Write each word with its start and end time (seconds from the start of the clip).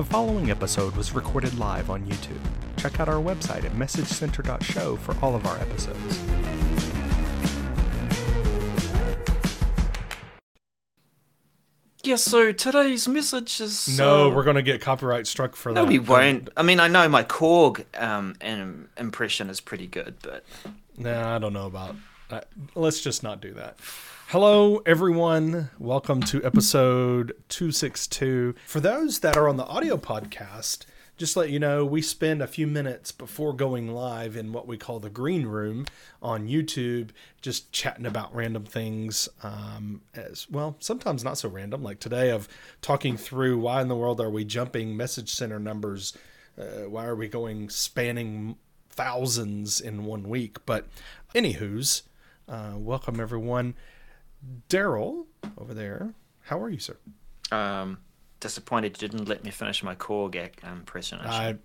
The 0.00 0.06
following 0.06 0.50
episode 0.50 0.96
was 0.96 1.12
recorded 1.12 1.58
live 1.58 1.90
on 1.90 2.06
YouTube. 2.06 2.40
Check 2.78 3.00
out 3.00 3.08
our 3.10 3.22
website 3.22 3.66
at 3.66 3.72
messagecenter.show 3.72 4.96
for 4.96 5.14
all 5.22 5.34
of 5.34 5.44
our 5.44 5.58
episodes. 5.58 6.18
Yeah, 12.02 12.16
so 12.16 12.50
today's 12.52 13.06
message 13.08 13.60
is. 13.60 13.98
No, 13.98 14.30
uh, 14.30 14.34
we're 14.34 14.44
going 14.44 14.56
to 14.56 14.62
get 14.62 14.80
copyright 14.80 15.26
struck 15.26 15.54
for 15.54 15.70
No, 15.70 15.82
that. 15.82 15.88
we 15.90 15.98
won't. 15.98 16.48
I 16.56 16.62
mean, 16.62 16.80
I 16.80 16.88
know 16.88 17.06
my 17.10 17.22
Korg 17.22 17.84
um, 18.00 18.36
im- 18.40 18.88
impression 18.96 19.50
is 19.50 19.60
pretty 19.60 19.86
good, 19.86 20.14
but 20.22 20.46
Nah, 20.96 21.36
I 21.36 21.38
don't 21.38 21.52
know 21.52 21.66
about. 21.66 21.94
Uh, 22.30 22.40
let's 22.74 23.02
just 23.02 23.22
not 23.22 23.42
do 23.42 23.52
that. 23.52 23.78
Hello, 24.30 24.80
everyone. 24.86 25.70
Welcome 25.80 26.20
to 26.20 26.40
episode 26.44 27.32
262. 27.48 28.54
For 28.64 28.78
those 28.78 29.18
that 29.18 29.36
are 29.36 29.48
on 29.48 29.56
the 29.56 29.66
audio 29.66 29.96
podcast, 29.96 30.86
just 31.16 31.36
let 31.36 31.50
you 31.50 31.58
know, 31.58 31.84
we 31.84 32.00
spend 32.00 32.40
a 32.40 32.46
few 32.46 32.68
minutes 32.68 33.10
before 33.10 33.52
going 33.52 33.92
live 33.92 34.36
in 34.36 34.52
what 34.52 34.68
we 34.68 34.78
call 34.78 35.00
the 35.00 35.10
green 35.10 35.48
room 35.48 35.84
on 36.22 36.46
YouTube, 36.46 37.10
just 37.42 37.72
chatting 37.72 38.06
about 38.06 38.32
random 38.32 38.64
things. 38.64 39.28
Um, 39.42 40.02
as 40.14 40.48
well, 40.48 40.76
sometimes 40.78 41.24
not 41.24 41.36
so 41.36 41.48
random, 41.48 41.82
like 41.82 41.98
today, 41.98 42.30
of 42.30 42.46
talking 42.82 43.16
through 43.16 43.58
why 43.58 43.82
in 43.82 43.88
the 43.88 43.96
world 43.96 44.20
are 44.20 44.30
we 44.30 44.44
jumping 44.44 44.96
message 44.96 45.30
center 45.34 45.58
numbers? 45.58 46.16
Uh, 46.56 46.88
why 46.88 47.04
are 47.04 47.16
we 47.16 47.26
going 47.26 47.68
spanning 47.68 48.54
thousands 48.90 49.80
in 49.80 50.04
one 50.04 50.28
week? 50.28 50.64
But, 50.66 50.86
anywho's, 51.34 52.04
uh, 52.48 52.74
welcome 52.76 53.18
everyone. 53.18 53.74
Daryl 54.68 55.26
over 55.58 55.74
there, 55.74 56.14
how 56.42 56.60
are 56.60 56.70
you, 56.70 56.78
sir? 56.78 56.96
um, 57.52 57.98
disappointed 58.40 59.00
you 59.00 59.08
didn't 59.08 59.28
let 59.28 59.44
me 59.44 59.50
finish 59.50 59.82
my 59.82 59.94
Korg 59.94 60.50
impression. 60.64 61.18
I, 61.20 61.56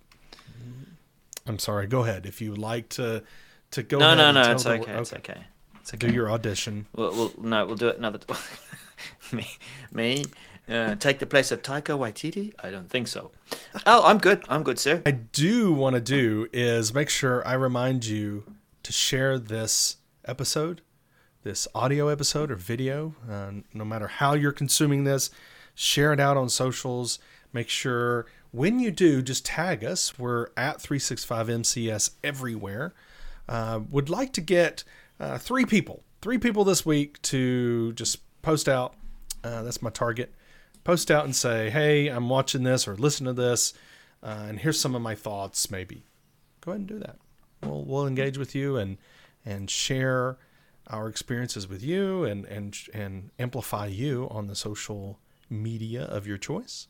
I'm 1.48 1.59
sorry. 1.59 1.88
Go 1.88 2.04
ahead 2.04 2.26
if 2.26 2.41
you 2.41 2.51
would 2.51 2.59
like 2.59 2.90
to 2.90 3.23
to 3.71 3.84
go. 3.84 3.99
no, 3.99 4.15
no, 4.15 4.32
no, 4.32 4.51
it's 4.51 4.63
the 4.63 4.71
okay, 4.71 4.91
it's 4.93 5.13
okay. 5.13 5.41
It's 5.82 5.93
okay. 5.93 6.07
Do 6.07 6.13
your 6.13 6.32
audition. 6.32 6.87
We'll, 6.95 7.12
we'll, 7.12 7.34
no, 7.37 7.65
we'll 7.65 7.76
do 7.76 7.87
it 7.90 7.98
another. 7.98 8.20
me, 9.32 9.48
me, 9.91 10.26
uh, 10.67 10.95
take 10.95 11.20
the 11.20 11.27
place 11.27 11.51
of 11.51 11.62
Taika 11.62 11.98
Waititi? 11.98 12.54
I 12.63 12.71
don't 12.71 12.89
think 12.89 13.07
so. 13.07 13.32
Oh, 13.85 14.04
I'm 14.04 14.17
good. 14.17 14.43
I'm 14.49 14.63
good, 14.63 14.79
sir. 14.79 15.04
I 15.05 15.12
do 15.12 15.71
want 15.73 15.95
to 15.95 16.01
do 16.01 16.48
is 16.51 16.93
make 16.93 17.10
sure 17.10 17.48
I 17.48 17.54
remind 17.54 18.05
you 18.05 18.45
to 18.82 18.91
share 18.91 19.37
this 19.37 19.98
episode, 20.26 20.82
this 21.46 21.68
audio 21.76 22.07
episode 22.07 22.49
or 22.49 22.55
video, 22.55 23.13
uh, 23.29 23.51
no 23.71 23.85
matter 23.85 24.07
how 24.07 24.34
you're 24.34 24.51
consuming 24.51 25.04
this, 25.04 25.29
share 25.76 26.12
it 26.12 26.20
out 26.20 26.35
on 26.35 26.49
socials. 26.49 27.20
Make 27.54 27.70
sure 27.70 28.26
when 28.51 28.79
you 28.79 28.90
do, 28.90 29.21
just 29.21 29.46
tag 29.46 29.85
us. 29.85 30.18
We're 30.18 30.48
at 30.57 30.79
365MCS 30.79 32.16
everywhere. 32.23 32.96
Uh, 33.48 33.82
would 33.91 34.10
like 34.10 34.34
to 34.34 34.41
get 34.41 34.84
uh, 35.20 35.38
three 35.38 35.66
people, 35.66 36.04
three 36.20 36.40
people 36.40 36.63
this 36.63 36.84
week 36.84 37.21
to 37.21 37.93
just 37.93 38.18
post 38.41 38.68
out. 38.68 38.96
Uh, 39.43 39.62
that's 39.62 39.84
my 39.84 39.91
target. 39.91 40.34
Post 40.84 41.12
out 41.12 41.26
and 41.26 41.35
say, 41.35 41.70
hey, 41.70 42.07
I'm 42.07 42.27
watching 42.27 42.63
this 42.63 42.88
or 42.88 42.96
listen 42.96 43.27
to 43.27 43.34
this, 43.34 43.71
uh, 44.23 44.46
and 44.48 44.60
here's 44.60 44.79
some 44.79 44.96
of 44.96 45.04
my 45.04 45.13
thoughts. 45.13 45.70
Maybe 45.70 46.05
go 46.62 46.71
ahead 46.71 46.79
and 46.79 46.88
do 46.88 46.99
that. 46.99 47.18
We'll 47.62 47.84
we'll 47.84 48.07
engage 48.07 48.40
with 48.40 48.55
you 48.55 48.77
and 48.77 48.98
and 49.46 49.70
share 49.70 50.38
our 50.88 51.08
experiences 51.08 51.68
with 51.68 51.82
you 51.84 52.24
and 52.26 52.46
and 52.46 52.78
and 52.94 53.32
amplify 53.40 53.88
you 53.88 54.28
on 54.32 54.48
the 54.48 54.55
social 54.55 55.20
media 55.50 56.04
of 56.04 56.26
your 56.28 56.38
choice. 56.38 56.88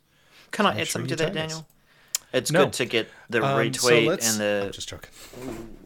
Can 0.52 0.66
I 0.66 0.72
Make 0.72 0.82
add 0.82 0.88
sure 0.88 0.92
something 1.02 1.10
to 1.10 1.16
that, 1.18 1.34
tag 1.34 1.38
us. 1.38 1.42
Daniel? 1.52 1.68
It's 2.34 2.52
No. 2.52 2.66
good 2.66 2.74
to 2.74 2.86
get 2.86 3.10
the 3.30 3.44
Um, 3.44 3.58
retweet 3.58 4.08
let's- 4.08 4.34
and 4.34 4.44
I'm 4.44 4.66
the 4.68 4.72
just 4.74 4.90
joking. 4.90 5.10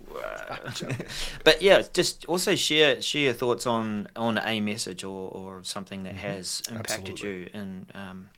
but 1.44 1.62
yeah, 1.62 1.84
just 1.94 2.26
also 2.26 2.56
share 2.56 3.02
share 3.02 3.22
your 3.22 3.34
thoughts 3.34 3.66
on 3.66 4.08
on 4.16 4.38
a 4.40 4.60
message 4.60 5.04
or, 5.04 5.30
or 5.30 5.64
something 5.64 6.04
that 6.04 6.16
has 6.16 6.62
impacted 6.70 7.12
Absolutely. 7.12 7.30
you 7.30 7.50
in 7.54 7.86
um, 7.94 8.30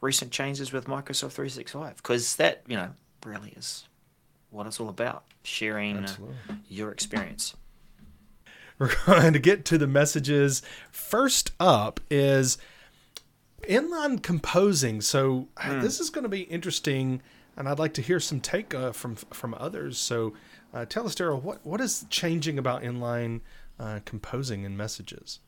recent 0.00 0.30
changes 0.30 0.72
with 0.72 0.86
Microsoft 0.86 1.32
365 1.32 1.96
because 1.96 2.36
that 2.36 2.62
you 2.68 2.76
know 2.76 2.90
really 3.24 3.50
is 3.56 3.88
what 4.50 4.66
it's 4.66 4.78
all 4.78 4.88
about 4.88 5.24
sharing 5.42 6.04
uh, 6.04 6.14
your 6.68 6.90
experience. 6.92 7.54
We're 8.78 8.94
going 9.06 9.32
to 9.32 9.38
get 9.38 9.64
to 9.66 9.78
the 9.78 9.86
messages. 9.86 10.62
First 10.90 11.52
up 11.58 12.00
is 12.10 12.58
inline 13.62 14.22
composing. 14.22 15.00
So 15.00 15.48
uh, 15.56 15.80
this 15.80 15.98
is 15.98 16.10
going 16.10 16.24
to 16.24 16.28
be 16.28 16.42
interesting, 16.42 17.22
and 17.56 17.68
I'd 17.68 17.78
like 17.78 17.94
to 17.94 18.02
hear 18.02 18.20
some 18.20 18.40
take 18.40 18.74
uh, 18.74 18.92
from 18.92 19.16
from 19.16 19.54
others. 19.54 19.98
So 19.98 20.34
uh, 20.74 20.84
tell 20.84 21.06
us, 21.06 21.14
Daryl, 21.14 21.42
what 21.42 21.64
what 21.64 21.80
is 21.80 22.04
changing 22.10 22.58
about 22.58 22.82
inline 22.82 23.40
uh, 23.80 24.00
composing 24.04 24.66
and 24.66 24.76
messages? 24.76 25.40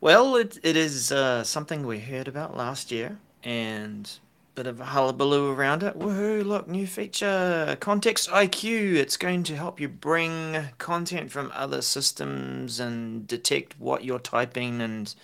Well, 0.00 0.36
it, 0.36 0.58
it 0.62 0.76
is 0.76 1.12
uh, 1.12 1.44
something 1.44 1.86
we 1.86 1.98
heard 1.98 2.26
about 2.26 2.56
last 2.56 2.90
year 2.90 3.18
and 3.42 4.10
bit 4.60 4.66
of 4.66 4.78
a 4.78 4.84
hullabaloo 4.84 5.50
around 5.50 5.82
it. 5.82 5.98
Woohoo, 5.98 6.44
look, 6.44 6.68
new 6.68 6.86
feature, 6.86 7.78
Context 7.80 8.28
IQ. 8.28 8.96
It's 8.96 9.16
going 9.16 9.42
to 9.44 9.56
help 9.56 9.80
you 9.80 9.88
bring 9.88 10.68
content 10.76 11.32
from 11.32 11.50
other 11.54 11.80
systems 11.80 12.78
and 12.78 13.26
detect 13.26 13.74
what 13.78 14.04
you're 14.04 14.18
typing 14.18 14.82
and 14.82 15.14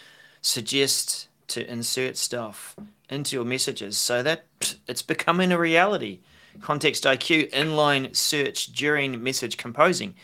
suggest 0.40 1.28
to 1.48 1.70
insert 1.70 2.16
stuff 2.16 2.74
into 3.10 3.36
your 3.36 3.44
messages. 3.44 3.98
So 3.98 4.22
that 4.22 4.46
it's 4.88 5.02
becoming 5.02 5.52
a 5.52 5.58
reality. 5.58 6.20
Context 6.62 7.04
IQ 7.04 7.50
inline 7.50 8.16
search 8.16 8.72
during 8.72 9.22
message 9.22 9.58
composing. 9.58 10.14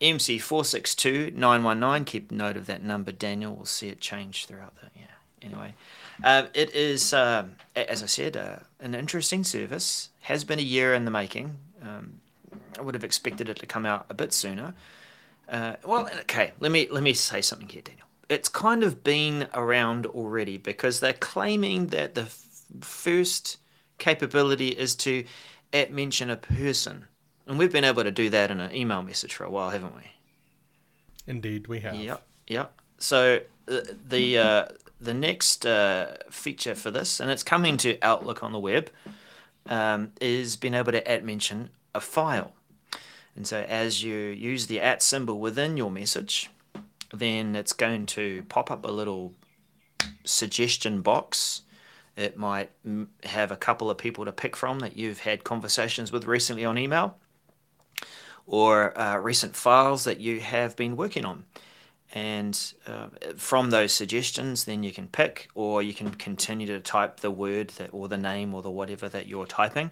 MC462919. 0.00 2.06
Keep 2.06 2.32
note 2.32 2.56
of 2.56 2.64
that 2.64 2.82
number, 2.82 3.12
Daniel. 3.12 3.54
We'll 3.54 3.66
see 3.66 3.88
it 3.88 4.00
change 4.00 4.46
throughout 4.46 4.76
the. 4.76 4.88
Yeah. 4.98 5.15
Anyway, 5.42 5.74
um, 6.24 6.48
it 6.54 6.74
is, 6.74 7.12
um, 7.12 7.56
as 7.74 8.02
I 8.02 8.06
said, 8.06 8.36
uh, 8.36 8.56
an 8.80 8.94
interesting 8.94 9.44
service. 9.44 10.10
Has 10.20 10.42
been 10.44 10.58
a 10.58 10.62
year 10.62 10.92
in 10.94 11.04
the 11.04 11.10
making. 11.10 11.56
Um, 11.82 12.20
I 12.78 12.82
would 12.82 12.94
have 12.94 13.04
expected 13.04 13.48
it 13.48 13.58
to 13.58 13.66
come 13.66 13.86
out 13.86 14.06
a 14.10 14.14
bit 14.14 14.32
sooner. 14.32 14.74
Uh, 15.48 15.74
well, 15.84 16.08
okay. 16.20 16.52
Let 16.58 16.72
me 16.72 16.88
let 16.90 17.02
me 17.02 17.12
say 17.12 17.40
something 17.40 17.68
here, 17.68 17.82
Daniel. 17.82 18.06
It's 18.28 18.48
kind 18.48 18.82
of 18.82 19.04
been 19.04 19.46
around 19.54 20.06
already 20.06 20.58
because 20.58 20.98
they're 20.98 21.12
claiming 21.12 21.88
that 21.88 22.16
the 22.16 22.22
f- 22.22 22.42
first 22.80 23.58
capability 23.98 24.70
is 24.70 24.96
to 24.96 25.24
at 25.72 25.92
mention 25.92 26.30
a 26.30 26.36
person, 26.36 27.06
and 27.46 27.58
we've 27.58 27.72
been 27.72 27.84
able 27.84 28.02
to 28.02 28.10
do 28.10 28.28
that 28.30 28.50
in 28.50 28.58
an 28.60 28.74
email 28.74 29.02
message 29.02 29.34
for 29.34 29.44
a 29.44 29.50
while, 29.50 29.70
haven't 29.70 29.94
we? 29.94 30.02
Indeed, 31.26 31.68
we 31.68 31.80
have. 31.80 31.94
Yep, 31.94 32.22
yep. 32.48 32.72
So 32.98 33.40
uh, 33.68 33.80
the 34.08 34.38
uh, 34.38 34.64
the 35.00 35.14
next 35.14 35.66
uh, 35.66 36.16
feature 36.30 36.74
for 36.74 36.90
this, 36.90 37.20
and 37.20 37.30
it's 37.30 37.42
coming 37.42 37.76
to 37.78 37.98
Outlook 38.02 38.42
on 38.42 38.52
the 38.52 38.58
web, 38.58 38.90
um, 39.66 40.12
is 40.20 40.56
being 40.56 40.74
able 40.74 40.92
to 40.92 41.10
at 41.10 41.24
mention 41.24 41.70
a 41.94 42.00
file. 42.00 42.52
And 43.34 43.46
so 43.46 43.60
as 43.68 44.02
you 44.02 44.16
use 44.16 44.66
the 44.66 44.80
at 44.80 45.02
symbol 45.02 45.38
within 45.38 45.76
your 45.76 45.90
message, 45.90 46.50
then 47.12 47.54
it's 47.54 47.72
going 47.72 48.06
to 48.06 48.44
pop 48.48 48.70
up 48.70 48.84
a 48.84 48.90
little 48.90 49.34
suggestion 50.24 51.02
box. 51.02 51.62
It 52.16 52.38
might 52.38 52.70
have 53.24 53.50
a 53.50 53.56
couple 53.56 53.90
of 53.90 53.98
people 53.98 54.24
to 54.24 54.32
pick 54.32 54.56
from 54.56 54.78
that 54.78 54.96
you've 54.96 55.20
had 55.20 55.44
conversations 55.44 56.10
with 56.10 56.24
recently 56.24 56.64
on 56.64 56.78
email, 56.78 57.18
or 58.46 58.98
uh, 58.98 59.18
recent 59.18 59.54
files 59.54 60.04
that 60.04 60.20
you 60.20 60.40
have 60.40 60.74
been 60.76 60.96
working 60.96 61.26
on. 61.26 61.44
And 62.14 62.58
uh, 62.86 63.08
from 63.36 63.70
those 63.70 63.92
suggestions, 63.92 64.64
then 64.64 64.82
you 64.82 64.92
can 64.92 65.08
pick, 65.08 65.48
or 65.54 65.82
you 65.82 65.92
can 65.92 66.10
continue 66.10 66.66
to 66.68 66.80
type 66.80 67.20
the 67.20 67.30
word 67.30 67.70
that, 67.70 67.90
or 67.92 68.08
the 68.08 68.16
name, 68.16 68.54
or 68.54 68.62
the 68.62 68.70
whatever 68.70 69.08
that 69.08 69.26
you're 69.26 69.46
typing, 69.46 69.90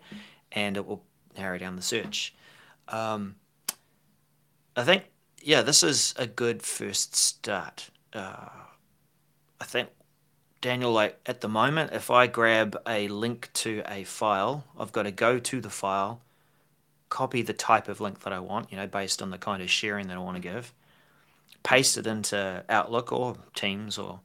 and 0.53 0.77
it 0.77 0.87
will 0.87 1.03
narrow 1.37 1.59
down 1.59 1.77
the 1.77 1.83
search. 1.83 2.35
Um, 2.89 3.35
I 4.77 4.85
think, 4.85 5.05
yeah, 5.43 5.63
this 5.63 5.83
is 5.83 6.15
a 6.17 6.27
good 6.27 6.63
first 6.63 7.15
start. 7.15 7.91
Uh, 8.13 8.49
I 9.61 9.65
think, 9.65 9.89
Daniel, 10.61 10.93
like 10.93 11.21
at 11.27 11.41
the 11.41 11.49
moment, 11.49 11.93
if 11.93 12.11
I 12.11 12.27
grab 12.27 12.81
a 12.87 13.09
link 13.09 13.51
to 13.55 13.83
a 13.87 14.05
file, 14.05 14.65
I've 14.79 14.93
got 14.93 15.03
to 15.03 15.11
go 15.11 15.39
to 15.39 15.61
the 15.61 15.69
file, 15.69 16.21
copy 17.11 17.43
the 17.43 17.53
type 17.53 17.89
of 17.89 18.01
link 18.01 18.21
that 18.21 18.33
I 18.33 18.39
want, 18.39 18.71
you 18.71 18.79
know, 18.79 18.87
based 18.87 19.21
on 19.21 19.31
the 19.31 19.39
kind 19.39 19.63
of 19.63 19.69
sharing 19.69 20.09
that 20.09 20.17
I 20.17 20.21
want 20.21 20.37
to 20.37 20.43
give, 20.43 20.73
paste 21.65 21.99
it 21.99 22.07
into 22.07 22.65
Outlook 22.69 23.11
or 23.13 23.37
Teams 23.55 23.99
or 23.99 24.21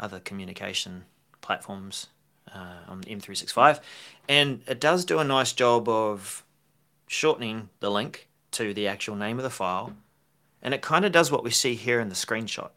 other 0.00 0.20
communication 0.20 1.04
platforms 1.42 2.06
uh, 2.54 2.78
on 2.88 3.02
M365. 3.02 3.80
And 4.28 4.62
it 4.66 4.80
does 4.80 5.04
do 5.04 5.18
a 5.18 5.24
nice 5.24 5.52
job 5.52 5.88
of 5.88 6.42
shortening 7.06 7.68
the 7.80 7.90
link 7.90 8.28
to 8.52 8.72
the 8.72 8.88
actual 8.88 9.16
name 9.16 9.38
of 9.38 9.42
the 9.42 9.50
file. 9.50 9.92
And 10.62 10.72
it 10.72 10.80
kind 10.80 11.04
of 11.04 11.12
does 11.12 11.30
what 11.30 11.44
we 11.44 11.50
see 11.50 11.74
here 11.74 12.00
in 12.00 12.08
the 12.08 12.14
screenshot. 12.14 12.70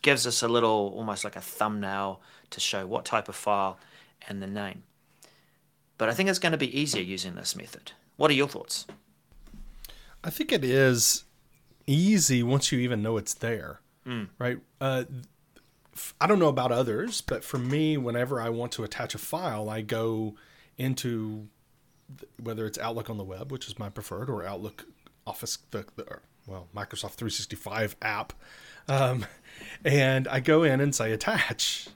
Gives 0.00 0.26
us 0.26 0.42
a 0.42 0.48
little, 0.48 0.92
almost 0.96 1.24
like 1.24 1.36
a 1.36 1.40
thumbnail 1.40 2.20
to 2.50 2.60
show 2.60 2.86
what 2.86 3.04
type 3.04 3.28
of 3.28 3.34
file 3.36 3.78
and 4.28 4.42
the 4.42 4.46
name. 4.46 4.84
but 5.98 6.08
I 6.08 6.14
think 6.14 6.28
it's 6.28 6.38
going 6.38 6.52
to 6.52 6.58
be 6.58 6.78
easier 6.78 7.02
using 7.02 7.34
this 7.34 7.54
method. 7.54 7.92
What 8.16 8.30
are 8.30 8.34
your 8.34 8.48
thoughts? 8.48 8.86
I 10.22 10.30
think 10.30 10.52
it 10.52 10.64
is 10.64 11.24
easy 11.86 12.42
once 12.42 12.72
you 12.72 12.78
even 12.80 13.02
know 13.02 13.16
it's 13.16 13.34
there, 13.34 13.80
right? 14.38 14.58
Uh, 14.80 15.04
I 16.20 16.26
don't 16.26 16.38
know 16.38 16.48
about 16.48 16.72
others, 16.72 17.20
but 17.20 17.44
for 17.44 17.58
me, 17.58 17.96
whenever 17.96 18.40
I 18.40 18.48
want 18.48 18.72
to 18.72 18.84
attach 18.84 19.14
a 19.14 19.18
file, 19.18 19.68
I 19.70 19.80
go 19.80 20.34
into 20.76 21.48
th- 22.18 22.28
whether 22.42 22.66
it's 22.66 22.78
Outlook 22.78 23.08
on 23.10 23.16
the 23.16 23.24
web, 23.24 23.52
which 23.52 23.68
is 23.68 23.78
my 23.78 23.88
preferred, 23.88 24.28
or 24.28 24.44
Outlook 24.44 24.86
Office, 25.26 25.58
the, 25.70 25.84
the 25.96 26.04
well 26.46 26.66
Microsoft 26.74 27.12
365 27.12 27.96
app, 28.02 28.32
um, 28.88 29.24
and 29.84 30.26
I 30.28 30.40
go 30.40 30.64
in 30.64 30.80
and 30.80 30.94
say 30.94 31.12
attach. 31.12 31.88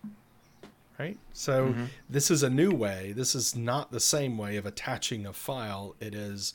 Right. 0.99 1.19
So 1.33 1.75
this 2.11 2.29
is 2.29 2.43
a 2.43 2.51
new 2.51 2.73
way. 2.73 3.13
This 3.15 3.37
is 3.37 3.55
not 3.55 3.93
the 3.93 4.01
same 4.01 4.37
way 4.37 4.57
of 4.57 4.67
attaching 4.67 5.27
a 5.27 5.33
file. 5.33 5.95
It 6.01 6.13
is 6.13 6.55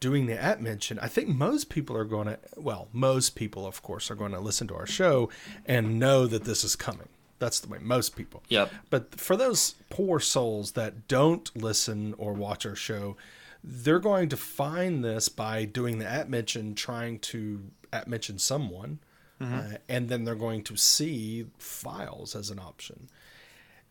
doing 0.00 0.26
the 0.26 0.40
at 0.40 0.60
mention, 0.60 0.98
I 0.98 1.08
think 1.08 1.28
most 1.28 1.68
people 1.68 1.96
are 1.96 2.04
going 2.04 2.26
to, 2.26 2.38
well, 2.56 2.88
most 2.92 3.34
people, 3.34 3.66
of 3.66 3.82
course, 3.82 4.10
are 4.10 4.14
going 4.14 4.32
to 4.32 4.40
listen 4.40 4.68
to 4.68 4.74
our 4.74 4.86
show 4.86 5.30
and 5.64 5.98
know 5.98 6.26
that 6.26 6.44
this 6.44 6.64
is 6.64 6.76
coming. 6.76 7.08
That's 7.38 7.60
the 7.60 7.68
way 7.68 7.78
most 7.80 8.16
people. 8.16 8.42
Yep. 8.48 8.72
But 8.90 9.18
for 9.20 9.36
those 9.36 9.74
poor 9.90 10.20
souls 10.20 10.72
that 10.72 11.08
don't 11.08 11.54
listen 11.56 12.14
or 12.18 12.32
watch 12.32 12.64
our 12.64 12.74
show, 12.74 13.16
they're 13.62 13.98
going 13.98 14.28
to 14.28 14.36
find 14.36 15.04
this 15.04 15.28
by 15.28 15.64
doing 15.64 15.98
the 15.98 16.06
at 16.06 16.30
mention, 16.30 16.74
trying 16.74 17.18
to 17.20 17.62
at 17.92 18.08
mention 18.08 18.38
someone, 18.38 19.00
uh, 19.40 19.76
and 19.88 20.08
then 20.08 20.24
they're 20.24 20.34
going 20.34 20.62
to 20.62 20.76
see 20.76 21.46
files 21.58 22.34
as 22.34 22.48
an 22.48 22.58
option. 22.58 23.08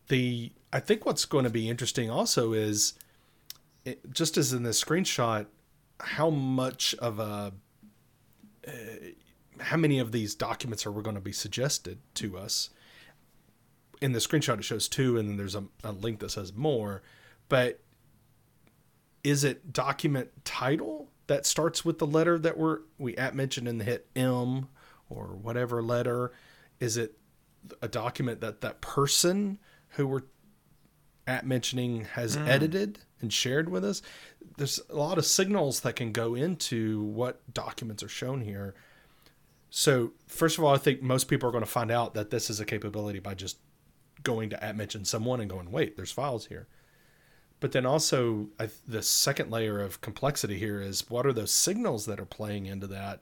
The 0.07 0.51
I 0.73 0.79
think 0.79 1.05
what's 1.05 1.25
going 1.25 1.43
to 1.43 1.49
be 1.49 1.69
interesting 1.69 2.09
also 2.09 2.53
is 2.53 2.93
it, 3.83 4.11
just 4.11 4.37
as 4.37 4.53
in 4.53 4.63
this 4.63 4.83
screenshot, 4.83 5.45
how 5.99 6.29
much 6.29 6.93
of 6.95 7.19
a 7.19 7.53
uh, 8.67 8.71
how 9.59 9.77
many 9.77 9.99
of 9.99 10.11
these 10.11 10.35
documents 10.35 10.85
are 10.85 10.91
going 10.91 11.15
to 11.15 11.21
be 11.21 11.31
suggested 11.31 11.99
to 12.15 12.37
us? 12.37 12.69
In 14.01 14.11
the 14.11 14.19
screenshot, 14.19 14.57
it 14.57 14.63
shows 14.63 14.89
two, 14.89 15.17
and 15.17 15.29
then 15.29 15.37
there's 15.37 15.55
a, 15.55 15.63
a 15.83 15.91
link 15.91 16.19
that 16.19 16.31
says 16.31 16.53
more. 16.53 17.01
But 17.47 17.79
is 19.23 19.43
it 19.43 19.71
document 19.71 20.29
title 20.43 21.09
that 21.27 21.45
starts 21.45 21.85
with 21.85 21.99
the 21.99 22.07
letter 22.07 22.37
that 22.37 22.57
we're 22.57 22.79
we 22.97 23.15
at 23.17 23.33
mentioned 23.33 23.67
in 23.67 23.77
the 23.77 23.85
hit 23.85 24.07
M 24.15 24.67
or 25.09 25.27
whatever 25.27 25.81
letter? 25.81 26.33
Is 26.79 26.97
it 26.97 27.17
a 27.81 27.87
document 27.87 28.41
that 28.41 28.61
that 28.61 28.81
person 28.81 29.59
who 29.89 30.07
we're 30.07 30.23
at 31.27 31.45
mentioning 31.45 32.05
has 32.13 32.37
edited 32.37 32.99
and 33.21 33.31
shared 33.33 33.69
with 33.69 33.83
us. 33.83 34.01
There's 34.57 34.79
a 34.89 34.95
lot 34.95 35.17
of 35.17 35.25
signals 35.25 35.81
that 35.81 35.95
can 35.95 36.11
go 36.11 36.35
into 36.35 37.01
what 37.03 37.41
documents 37.53 38.03
are 38.03 38.09
shown 38.09 38.41
here. 38.41 38.75
So, 39.69 40.13
first 40.27 40.57
of 40.57 40.63
all, 40.63 40.73
I 40.73 40.77
think 40.77 41.01
most 41.01 41.25
people 41.25 41.49
are 41.49 41.51
going 41.51 41.63
to 41.63 41.69
find 41.69 41.91
out 41.91 42.13
that 42.13 42.29
this 42.29 42.49
is 42.49 42.59
a 42.59 42.65
capability 42.65 43.19
by 43.19 43.33
just 43.33 43.57
going 44.23 44.49
to 44.51 44.63
at 44.63 44.75
mention 44.77 45.03
someone 45.03 45.41
and 45.41 45.49
going, 45.49 45.71
wait, 45.71 45.97
there's 45.97 46.11
files 46.11 46.45
here. 46.47 46.67
But 47.59 47.71
then 47.71 47.85
also, 47.85 48.49
I, 48.59 48.69
the 48.87 49.01
second 49.01 49.49
layer 49.51 49.81
of 49.81 50.01
complexity 50.01 50.57
here 50.59 50.79
is 50.81 51.09
what 51.09 51.25
are 51.25 51.33
those 51.33 51.51
signals 51.51 52.05
that 52.05 52.19
are 52.19 52.25
playing 52.25 52.65
into 52.67 52.87
that, 52.87 53.21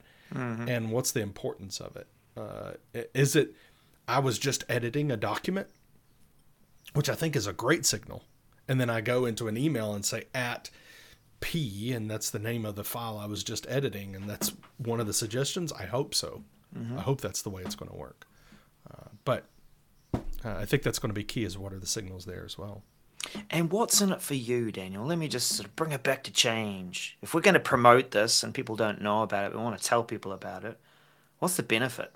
and 0.68 0.90
what's 0.90 1.12
the 1.12 1.20
importance 1.20 1.80
of 1.80 1.96
it? 1.96 2.06
Uh, 2.36 2.72
is 3.14 3.36
it 3.36 3.54
I 4.08 4.18
was 4.18 4.38
just 4.38 4.64
editing 4.68 5.10
a 5.12 5.16
document, 5.16 5.68
which 6.94 7.08
I 7.08 7.14
think 7.14 7.36
is 7.36 7.46
a 7.46 7.52
great 7.52 7.84
signal, 7.84 8.24
and 8.66 8.80
then 8.80 8.88
I 8.90 9.00
go 9.00 9.26
into 9.26 9.48
an 9.48 9.56
email 9.56 9.94
and 9.94 10.04
say 10.04 10.24
at 10.34 10.70
p, 11.40 11.92
and 11.92 12.10
that's 12.10 12.30
the 12.30 12.38
name 12.38 12.64
of 12.64 12.74
the 12.74 12.84
file 12.84 13.18
I 13.18 13.26
was 13.26 13.44
just 13.44 13.66
editing, 13.68 14.16
and 14.16 14.28
that's 14.28 14.52
one 14.78 15.00
of 15.00 15.06
the 15.06 15.12
suggestions. 15.12 15.72
I 15.72 15.84
hope 15.84 16.14
so. 16.14 16.42
I 16.96 17.02
hope 17.02 17.20
that's 17.20 17.42
the 17.42 17.50
way 17.50 17.62
it's 17.62 17.76
going 17.76 17.90
to 17.90 17.96
work. 17.96 18.26
Uh, 18.90 19.08
but 19.24 19.44
uh, 20.14 20.20
I 20.44 20.64
think 20.64 20.82
that's 20.82 20.98
going 20.98 21.10
to 21.10 21.14
be 21.14 21.22
key. 21.22 21.44
Is 21.44 21.56
what 21.56 21.72
are 21.72 21.78
the 21.78 21.86
signals 21.86 22.24
there 22.24 22.44
as 22.44 22.58
well? 22.58 22.82
And 23.50 23.70
what's 23.70 24.00
in 24.00 24.12
it 24.12 24.20
for 24.20 24.34
you, 24.34 24.72
Daniel? 24.72 25.04
Let 25.04 25.18
me 25.18 25.28
just 25.28 25.48
sort 25.48 25.68
of 25.68 25.76
bring 25.76 25.92
it 25.92 26.02
back 26.02 26.24
to 26.24 26.32
change. 26.32 27.16
If 27.22 27.32
we're 27.32 27.40
going 27.40 27.54
to 27.54 27.60
promote 27.60 28.10
this 28.10 28.42
and 28.42 28.52
people 28.52 28.76
don't 28.76 29.00
know 29.00 29.22
about 29.22 29.46
it, 29.46 29.56
we 29.56 29.62
want 29.62 29.78
to 29.78 29.84
tell 29.84 30.02
people 30.02 30.32
about 30.32 30.64
it. 30.64 30.78
What's 31.38 31.56
the 31.56 31.62
benefit? 31.62 32.12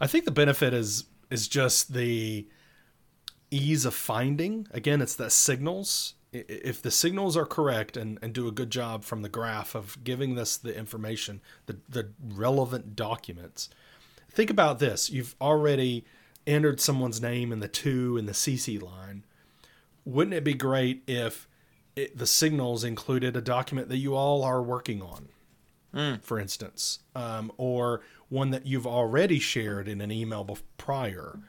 I 0.00 0.06
think 0.06 0.24
the 0.24 0.30
benefit 0.30 0.72
is 0.72 1.04
is 1.30 1.46
just 1.48 1.92
the 1.92 2.46
ease 3.50 3.84
of 3.84 3.94
finding. 3.94 4.66
Again, 4.70 5.00
it's 5.00 5.14
the 5.14 5.30
signals. 5.30 6.14
If 6.32 6.80
the 6.80 6.90
signals 6.90 7.36
are 7.36 7.46
correct 7.46 7.96
and, 7.96 8.18
and 8.22 8.32
do 8.32 8.46
a 8.46 8.52
good 8.52 8.70
job 8.70 9.04
from 9.04 9.22
the 9.22 9.28
graph 9.28 9.74
of 9.74 10.02
giving 10.04 10.36
this 10.36 10.56
the 10.56 10.76
information, 10.76 11.40
the, 11.66 11.78
the 11.88 12.10
relevant 12.22 12.94
documents. 12.94 13.68
Think 14.30 14.48
about 14.50 14.78
this. 14.78 15.10
You've 15.10 15.34
already 15.40 16.04
entered 16.46 16.80
someone's 16.80 17.20
name 17.20 17.52
in 17.52 17.60
the 17.60 17.68
to 17.68 18.16
and 18.16 18.28
the 18.28 18.32
CC 18.32 18.80
line. 18.80 19.24
Wouldn't 20.04 20.34
it 20.34 20.44
be 20.44 20.54
great 20.54 21.02
if 21.08 21.48
it, 21.96 22.16
the 22.16 22.26
signals 22.26 22.84
included 22.84 23.36
a 23.36 23.40
document 23.40 23.88
that 23.88 23.98
you 23.98 24.14
all 24.14 24.44
are 24.44 24.62
working 24.62 25.02
on? 25.02 25.28
for 26.22 26.38
instance, 26.38 27.00
um, 27.16 27.50
or 27.56 28.02
one 28.28 28.50
that 28.50 28.66
you've 28.66 28.86
already 28.86 29.38
shared 29.38 29.88
in 29.88 30.00
an 30.00 30.12
email 30.12 30.44
bef- 30.44 30.62
prior. 30.78 31.40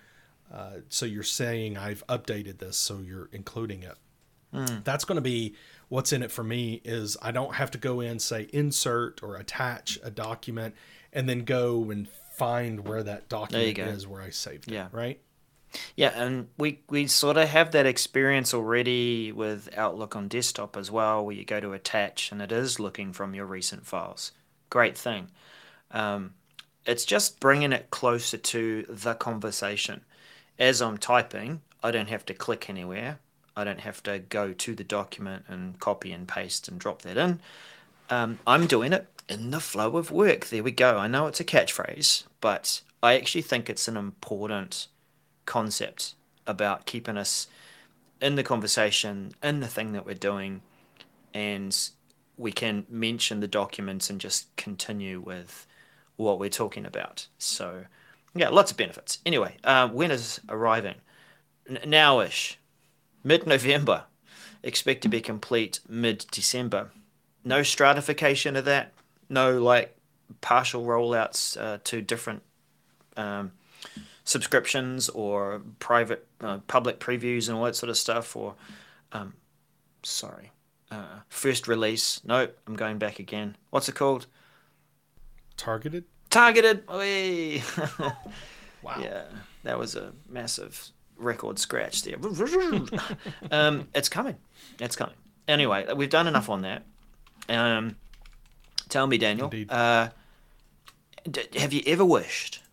Uh, 0.53 0.81
so 0.89 1.05
you're 1.05 1.23
saying 1.23 1.77
I've 1.77 2.05
updated 2.07 2.57
this, 2.57 2.77
so 2.77 2.99
you're 2.99 3.29
including 3.31 3.83
it. 3.83 3.95
That's 4.83 5.05
going 5.05 5.15
to 5.15 5.21
be 5.21 5.55
what's 5.87 6.11
in 6.11 6.23
it 6.23 6.31
for 6.31 6.43
me. 6.43 6.81
Is 6.83 7.15
I 7.21 7.31
don't 7.31 7.55
have 7.55 7.71
to 7.71 7.77
go 7.77 8.01
in 8.01 8.19
say 8.19 8.49
insert 8.51 9.23
or 9.23 9.37
attach 9.37 9.97
a 10.03 10.11
document 10.11 10.75
and 11.13 11.29
then 11.29 11.45
go 11.45 11.89
and 11.89 12.09
find 12.35 12.87
where 12.87 13.03
that 13.03 13.29
document 13.29 13.77
is 13.77 14.07
where 14.07 14.21
I 14.21 14.29
saved 14.29 14.67
it. 14.67 14.73
Yeah. 14.73 14.87
Right. 14.91 15.21
Yeah, 15.95 16.11
and 16.15 16.49
we, 16.57 16.81
we 16.89 17.07
sort 17.07 17.37
of 17.37 17.47
have 17.47 17.71
that 17.71 17.85
experience 17.85 18.53
already 18.53 19.31
with 19.31 19.69
Outlook 19.77 20.17
on 20.17 20.27
desktop 20.27 20.75
as 20.75 20.91
well, 20.91 21.25
where 21.25 21.35
you 21.35 21.45
go 21.45 21.61
to 21.61 21.71
attach 21.71 22.29
and 22.31 22.41
it 22.41 22.51
is 22.51 22.77
looking 22.77 23.13
from 23.13 23.33
your 23.33 23.45
recent 23.45 23.85
files. 23.85 24.33
Great 24.69 24.97
thing. 24.97 25.29
Um, 25.91 26.33
it's 26.85 27.05
just 27.05 27.39
bringing 27.39 27.71
it 27.71 27.89
closer 27.89 28.37
to 28.37 28.85
the 28.89 29.13
conversation. 29.13 30.03
As 30.61 30.79
I'm 30.79 30.99
typing, 30.99 31.61
I 31.81 31.89
don't 31.89 32.09
have 32.09 32.23
to 32.27 32.35
click 32.35 32.69
anywhere. 32.69 33.17
I 33.57 33.63
don't 33.63 33.79
have 33.79 34.03
to 34.03 34.19
go 34.19 34.53
to 34.53 34.75
the 34.75 34.83
document 34.83 35.45
and 35.47 35.79
copy 35.79 36.11
and 36.11 36.27
paste 36.27 36.67
and 36.67 36.79
drop 36.79 37.01
that 37.01 37.17
in. 37.17 37.39
Um, 38.11 38.37
I'm 38.45 38.67
doing 38.67 38.93
it 38.93 39.07
in 39.27 39.49
the 39.49 39.59
flow 39.59 39.97
of 39.97 40.11
work. 40.11 40.49
There 40.49 40.61
we 40.61 40.69
go. 40.69 40.99
I 40.99 41.07
know 41.07 41.25
it's 41.25 41.39
a 41.39 41.43
catchphrase, 41.43 42.25
but 42.41 42.81
I 43.01 43.15
actually 43.15 43.41
think 43.41 43.71
it's 43.71 43.87
an 43.87 43.97
important 43.97 44.85
concept 45.47 46.13
about 46.45 46.85
keeping 46.85 47.17
us 47.17 47.47
in 48.21 48.35
the 48.35 48.43
conversation, 48.43 49.31
in 49.41 49.61
the 49.61 49.67
thing 49.67 49.93
that 49.93 50.05
we're 50.05 50.13
doing, 50.13 50.61
and 51.33 51.89
we 52.37 52.51
can 52.51 52.85
mention 52.87 53.39
the 53.39 53.47
documents 53.47 54.11
and 54.11 54.21
just 54.21 54.55
continue 54.57 55.21
with 55.21 55.65
what 56.17 56.37
we're 56.37 56.49
talking 56.49 56.85
about. 56.85 57.25
So, 57.39 57.85
yeah, 58.35 58.49
lots 58.49 58.71
of 58.71 58.77
benefits. 58.77 59.19
Anyway, 59.25 59.57
uh, 59.63 59.87
when 59.89 60.11
is 60.11 60.39
arriving? 60.49 60.95
N- 61.69 61.79
now-ish, 61.85 62.57
mid-November. 63.23 64.05
Expect 64.63 65.01
to 65.03 65.09
be 65.09 65.21
complete 65.21 65.79
mid-December. 65.87 66.91
No 67.43 67.63
stratification 67.63 68.55
of 68.55 68.65
that. 68.65 68.93
No 69.29 69.59
like 69.59 69.97
partial 70.41 70.85
rollouts 70.85 71.59
uh, 71.59 71.79
to 71.83 72.01
different 72.01 72.43
um, 73.17 73.51
subscriptions 74.23 75.09
or 75.09 75.61
private 75.79 76.27
uh, 76.41 76.59
public 76.67 76.99
previews 76.99 77.47
and 77.47 77.57
all 77.57 77.65
that 77.65 77.75
sort 77.75 77.89
of 77.89 77.97
stuff 77.97 78.35
or 78.35 78.55
um, 79.11 79.33
sorry 80.03 80.51
uh, 80.89 81.19
first 81.27 81.67
release 81.67 82.21
nope 82.23 82.57
i'm 82.65 82.75
going 82.75 82.97
back 82.97 83.19
again 83.19 83.55
what's 83.71 83.89
it 83.89 83.95
called 83.95 84.25
Targeted. 85.61 86.05
Targeted! 86.31 86.83
Wow. 88.83 88.95
yeah 88.99 89.25
that 89.61 89.77
was 89.77 89.95
a 89.95 90.11
massive 90.27 90.89
record 91.15 91.59
scratch 91.59 92.01
there 92.01 92.15
um, 93.51 93.87
it's 93.93 94.09
coming 94.09 94.37
it's 94.79 94.95
coming 94.95 95.13
anyway 95.47 95.85
we've 95.93 96.09
done 96.09 96.25
enough 96.25 96.49
on 96.49 96.63
that 96.63 96.81
um, 97.47 97.95
tell 98.89 99.05
me 99.05 99.19
daniel 99.19 99.51
uh, 99.69 100.07
d- 101.29 101.45
have 101.59 101.73
you 101.73 101.83
ever 101.85 102.03
wished 102.03 102.63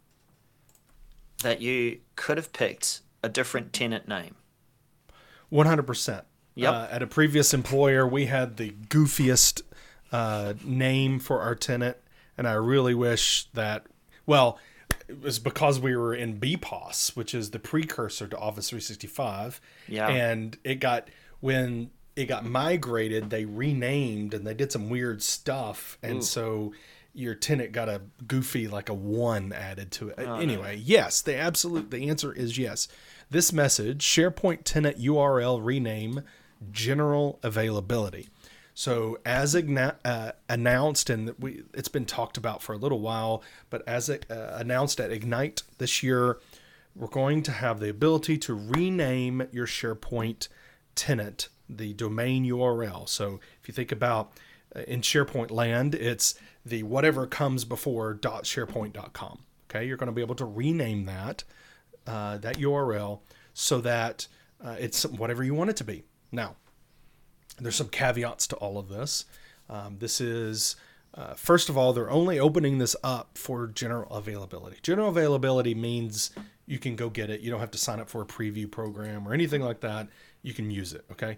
that 1.43 1.61
you 1.61 1.99
could 2.17 2.39
have 2.39 2.55
picked 2.55 3.03
a 3.23 3.29
different 3.29 3.75
tenant 3.75 4.09
name 4.09 4.35
One 5.51 5.67
hundred 5.67 5.87
percent. 5.87 6.25
Yep. 6.55 6.73
Uh, 6.73 6.87
at 6.91 7.03
a 7.03 7.07
previous 7.07 7.53
employer, 7.55 8.07
we 8.07 8.27
had 8.27 8.57
the 8.57 8.71
goofiest 8.89 9.61
uh, 10.11 10.55
name 10.65 11.19
for 11.21 11.41
our 11.41 11.55
tenant, 11.55 11.97
and 12.39 12.49
I 12.49 12.55
really 12.55 12.95
wish 12.95 13.49
that. 13.53 13.85
Well, 14.25 14.59
it 15.07 15.21
was 15.21 15.39
because 15.39 15.79
we 15.79 15.97
were 15.97 16.15
in 16.15 16.41
BPOS, 16.41 17.17
which 17.17 17.35
is 17.35 17.51
the 17.51 17.59
precursor 17.59 18.27
to 18.29 18.39
Office 18.39 18.71
365. 18.71 19.61
Yeah. 19.89 20.09
And 20.09 20.57
it 20.65 20.77
got 20.77 21.09
when 21.41 21.91
it 22.17 22.27
got 22.27 22.45
migrated, 22.45 23.31
they 23.31 23.45
renamed 23.45 24.35
and 24.35 24.47
they 24.47 24.55
did 24.55 24.73
some 24.73 24.89
weird 24.89 25.23
stuff, 25.23 25.99
and 26.03 26.25
so 26.25 26.73
your 27.15 27.35
tenant 27.35 27.73
got 27.73 27.89
a 27.89 28.03
goofy 28.27 28.69
like 28.69 28.89
a 28.89 28.95
one 28.95 29.53
added 29.53 29.91
to 29.91 30.09
it. 30.09 30.17
Oh, 30.19 30.37
anyway, 30.37 30.77
yes, 30.77 31.23
the 31.23 31.35
absolute 31.35 31.91
the 31.91 32.09
answer 32.09 32.33
is 32.33 32.59
yes. 32.59 32.89
This 33.31 33.53
message 33.53 34.05
SharePoint 34.05 34.61
tenant 34.65 34.99
URL 34.99 35.65
rename 35.65 36.23
general 36.71 37.39
availability. 37.43 38.29
So 38.79 39.19
as 39.27 39.57
igna- 39.57 39.97
uh, 40.05 40.31
announced, 40.49 41.11
and 41.11 41.35
we 41.41 41.65
it's 41.75 41.89
been 41.89 42.07
talked 42.07 42.37
about 42.37 42.63
for 42.63 42.75
a 42.75 42.79
little 42.79 43.01
while, 43.01 43.43
but 43.71 43.83
as 43.89 44.09
it, 44.09 44.25
uh, 44.31 44.53
announced 44.53 45.01
at 45.01 45.11
Ignite 45.11 45.65
this 45.79 46.01
year, 46.01 46.39
we're 46.95 47.09
going 47.09 47.43
to 47.43 47.51
have 47.51 47.81
the 47.81 47.91
ability 47.91 48.39
to 48.39 48.55
rename 48.55 49.49
your 49.51 49.67
SharePoint 49.67 50.47
tenant, 50.95 51.49
the 51.69 51.93
domain 51.93 52.45
URL. 52.45 53.09
So 53.09 53.41
if 53.61 53.67
you 53.67 53.75
think 53.75 53.91
about 53.91 54.31
uh, 54.77 54.83
in 54.83 55.01
SharePoint 55.01 55.51
land, 55.51 55.97
it's 55.97 56.37
the 56.65 56.85
whatever 56.85 57.27
comes 57.27 57.65
before 57.65 58.15
.sharepoint.com. 58.15 59.41
Okay, 59.69 59.89
you're 59.89 59.97
going 59.97 60.07
to 60.07 60.13
be 60.13 60.23
able 60.23 60.37
to 60.37 60.45
rename 60.45 61.05
that 61.07 61.43
uh, 62.07 62.39
that 62.39 62.59
URL 62.59 63.23
so 63.55 63.81
that 63.81 64.29
uh, 64.65 64.77
it's 64.79 65.05
whatever 65.05 65.43
you 65.43 65.55
want 65.55 65.69
it 65.69 65.77
to 65.79 65.85
be. 65.85 66.05
Now, 66.31 66.55
there's 67.65 67.77
some 67.77 67.89
caveats 67.89 68.47
to 68.49 68.57
all 68.57 68.79
of 68.79 68.89
this. 68.89 69.25
Um, 69.69 69.97
this 69.99 70.21
is, 70.21 70.77
uh, 71.15 71.35
first 71.35 71.69
of 71.69 71.77
all, 71.77 71.93
they're 71.93 72.11
only 72.11 72.39
opening 72.39 72.79
this 72.79 72.97
up 73.03 73.37
for 73.37 73.67
general 73.67 74.11
availability. 74.11 74.79
General 74.83 75.09
availability 75.09 75.75
means 75.75 76.31
you 76.67 76.79
can 76.79 76.97
go 76.97 77.11
get 77.11 77.31
it. 77.31 77.41
You 77.41 77.51
don't 77.51 77.61
have 77.61 77.71
to 77.73 77.79
sign 77.79 78.01
up 78.01 78.09
for 78.09 78.23
a 78.23 78.27
preview 78.27 78.71
program 78.71 79.27
or 79.27 79.35
anything 79.35 79.63
like 79.63 79.81
that. 79.81 80.09
You 80.43 80.55
can 80.55 80.71
use 80.71 80.93
it, 80.93 81.05
okay? 81.13 81.37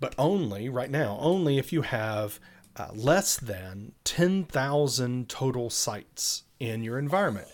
But 0.00 0.14
only, 0.18 0.68
right 0.68 0.90
now, 0.90 1.18
only 1.20 1.58
if 1.58 1.72
you 1.72 1.82
have 1.82 2.38
uh, 2.76 2.88
less 2.94 3.36
than 3.38 3.92
10,000 4.04 5.28
total 5.28 5.70
sites 5.70 6.44
in 6.60 6.82
your 6.82 6.98
environment. 6.98 7.48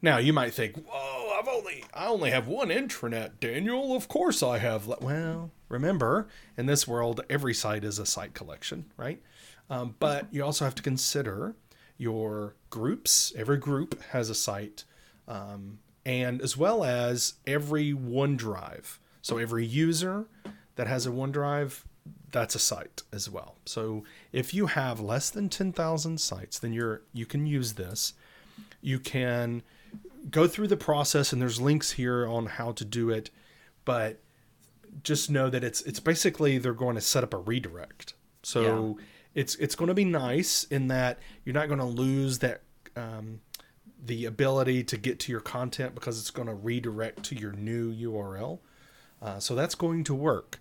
Now, 0.00 0.18
you 0.18 0.32
might 0.32 0.52
think, 0.52 0.76
whoa, 0.84 1.21
I've 1.42 1.48
only, 1.48 1.84
I 1.92 2.06
only 2.06 2.30
have 2.30 2.46
one 2.46 2.68
intranet, 2.68 3.40
Daniel. 3.40 3.96
Of 3.96 4.06
course 4.06 4.44
I 4.44 4.58
have. 4.58 4.86
le-" 4.86 4.98
Well, 5.00 5.50
remember, 5.68 6.28
in 6.56 6.66
this 6.66 6.86
world, 6.86 7.20
every 7.28 7.52
site 7.52 7.82
is 7.82 7.98
a 7.98 8.06
site 8.06 8.32
collection, 8.32 8.92
right? 8.96 9.20
Um, 9.68 9.96
but 9.98 10.28
you 10.30 10.44
also 10.44 10.64
have 10.64 10.76
to 10.76 10.82
consider 10.84 11.56
your 11.98 12.54
groups. 12.70 13.32
Every 13.36 13.56
group 13.56 14.00
has 14.10 14.30
a 14.30 14.36
site, 14.36 14.84
um, 15.26 15.80
and 16.06 16.40
as 16.40 16.56
well 16.56 16.84
as 16.84 17.34
every 17.44 17.92
OneDrive. 17.92 18.98
So 19.20 19.38
every 19.38 19.66
user 19.66 20.26
that 20.76 20.86
has 20.86 21.08
a 21.08 21.10
OneDrive, 21.10 21.82
that's 22.30 22.54
a 22.54 22.60
site 22.60 23.02
as 23.12 23.28
well. 23.28 23.56
So 23.66 24.04
if 24.30 24.54
you 24.54 24.66
have 24.66 25.00
less 25.00 25.28
than 25.28 25.48
10,000 25.48 26.20
sites, 26.20 26.60
then 26.60 26.72
you're 26.72 27.02
you 27.12 27.26
can 27.26 27.46
use 27.46 27.72
this. 27.72 28.14
You 28.80 29.00
can 29.00 29.64
go 30.30 30.46
through 30.46 30.68
the 30.68 30.76
process 30.76 31.32
and 31.32 31.40
there's 31.40 31.60
links 31.60 31.92
here 31.92 32.26
on 32.26 32.46
how 32.46 32.72
to 32.72 32.84
do 32.84 33.10
it, 33.10 33.30
but 33.84 34.20
just 35.02 35.30
know 35.30 35.48
that 35.48 35.64
it's 35.64 35.80
it's 35.82 36.00
basically 36.00 36.58
they're 36.58 36.74
going 36.74 36.94
to 36.94 37.00
set 37.00 37.24
up 37.24 37.34
a 37.34 37.38
redirect. 37.38 38.14
So 38.42 38.98
it's 39.34 39.54
it's 39.56 39.74
going 39.74 39.88
to 39.88 39.94
be 39.94 40.04
nice 40.04 40.64
in 40.64 40.88
that 40.88 41.18
you're 41.44 41.54
not 41.54 41.68
going 41.68 41.80
to 41.80 41.84
lose 41.84 42.38
that 42.40 42.62
um, 42.96 43.40
the 44.04 44.26
ability 44.26 44.84
to 44.84 44.96
get 44.96 45.18
to 45.20 45.32
your 45.32 45.40
content 45.40 45.94
because 45.94 46.18
it's 46.18 46.30
going 46.30 46.48
to 46.48 46.54
redirect 46.54 47.22
to 47.24 47.34
your 47.34 47.52
new 47.52 47.92
URL. 47.92 48.58
Uh, 49.20 49.38
so 49.38 49.54
that's 49.54 49.74
going 49.74 50.04
to 50.04 50.14
work. 50.14 50.58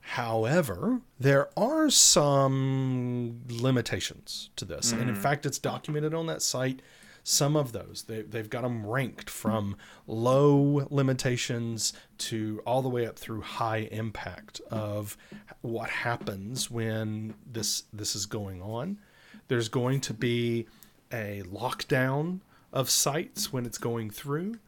However, 0.00 1.00
there 1.18 1.48
are 1.56 1.90
some 1.90 3.40
limitations 3.48 4.50
to 4.54 4.64
this. 4.64 4.92
And 4.92 5.08
in 5.08 5.16
fact, 5.16 5.44
it's 5.44 5.58
documented 5.58 6.14
on 6.14 6.26
that 6.26 6.42
site. 6.42 6.80
Some 7.28 7.56
of 7.56 7.72
those, 7.72 8.04
they, 8.06 8.22
they've 8.22 8.48
got 8.48 8.62
them 8.62 8.86
ranked 8.86 9.28
from 9.28 9.76
low 10.06 10.86
limitations 10.90 11.92
to 12.18 12.62
all 12.64 12.82
the 12.82 12.88
way 12.88 13.04
up 13.04 13.18
through 13.18 13.40
high 13.40 13.88
impact 13.90 14.60
of 14.70 15.16
what 15.60 15.90
happens 15.90 16.70
when 16.70 17.34
this, 17.44 17.82
this 17.92 18.14
is 18.14 18.26
going 18.26 18.62
on. 18.62 19.00
There's 19.48 19.68
going 19.68 20.02
to 20.02 20.14
be 20.14 20.68
a 21.12 21.42
lockdown 21.50 22.42
of 22.72 22.88
sites 22.88 23.52
when 23.52 23.66
it's 23.66 23.78
going 23.78 24.10
through. 24.10 24.60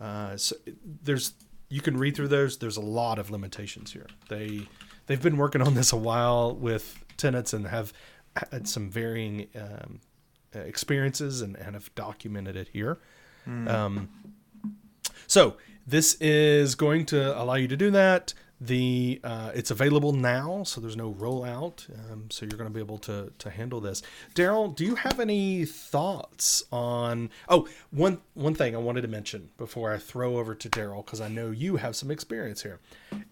Uh, 0.00 0.38
so 0.38 0.56
there's 1.02 1.34
you 1.68 1.82
can 1.82 1.98
read 1.98 2.16
through 2.16 2.28
those. 2.28 2.56
There's 2.56 2.78
a 2.78 2.80
lot 2.80 3.18
of 3.18 3.30
limitations 3.30 3.92
here. 3.92 4.06
They 4.30 4.68
they've 5.04 5.22
been 5.22 5.36
working 5.36 5.60
on 5.60 5.74
this 5.74 5.92
a 5.92 5.96
while 5.96 6.54
with 6.54 7.04
tenants 7.18 7.52
and 7.52 7.66
have 7.66 7.92
had 8.50 8.66
some 8.66 8.88
varying 8.88 9.48
um, 9.54 10.00
experiences 10.52 11.40
and, 11.40 11.56
and 11.56 11.74
have 11.74 11.94
documented 11.94 12.56
it 12.56 12.68
here. 12.72 12.98
Um, 13.46 14.08
so 15.26 15.56
this 15.86 16.14
is 16.20 16.74
going 16.74 17.06
to 17.06 17.40
allow 17.40 17.54
you 17.54 17.68
to 17.68 17.76
do 17.76 17.90
that. 17.92 18.34
The 18.58 19.20
uh, 19.22 19.52
it's 19.54 19.70
available 19.70 20.14
now, 20.14 20.62
so 20.64 20.80
there's 20.80 20.96
no 20.96 21.12
rollout. 21.12 21.90
Um, 22.10 22.30
so 22.30 22.46
you're 22.46 22.56
going 22.56 22.70
to 22.70 22.74
be 22.74 22.80
able 22.80 22.96
to 22.98 23.30
to 23.38 23.50
handle 23.50 23.82
this. 23.82 24.02
Daryl, 24.34 24.74
do 24.74 24.82
you 24.84 24.94
have 24.94 25.20
any 25.20 25.66
thoughts 25.66 26.64
on? 26.72 27.28
Oh, 27.50 27.68
one 27.90 28.22
one 28.32 28.54
thing 28.54 28.74
I 28.74 28.78
wanted 28.78 29.02
to 29.02 29.08
mention 29.08 29.50
before 29.58 29.92
I 29.92 29.98
throw 29.98 30.38
over 30.38 30.54
to 30.54 30.70
Daryl 30.70 31.04
because 31.04 31.20
I 31.20 31.28
know 31.28 31.50
you 31.50 31.76
have 31.76 31.94
some 31.94 32.10
experience 32.10 32.62
here, 32.62 32.80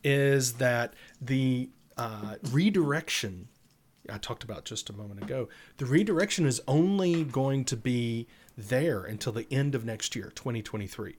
is 0.03 0.55
that 0.55 0.93
the 1.23 1.71
uh, 1.97 2.35
redirection 2.53 3.49
I 4.11 4.19
talked 4.19 4.45
about 4.45 4.65
just 4.65 4.91
a 4.91 4.93
moment 4.93 5.23
ago. 5.23 5.49
The 5.79 5.87
redirection 5.87 6.47
is 6.47 6.61
only 6.69 7.25
going 7.25 7.65
to 7.67 7.77
be 7.77 8.27
there 8.57 9.05
until 9.05 9.33
the 9.33 9.47
end 9.51 9.75
of 9.75 9.85
next 9.85 10.15
year, 10.15 10.33
2023 10.35 11.17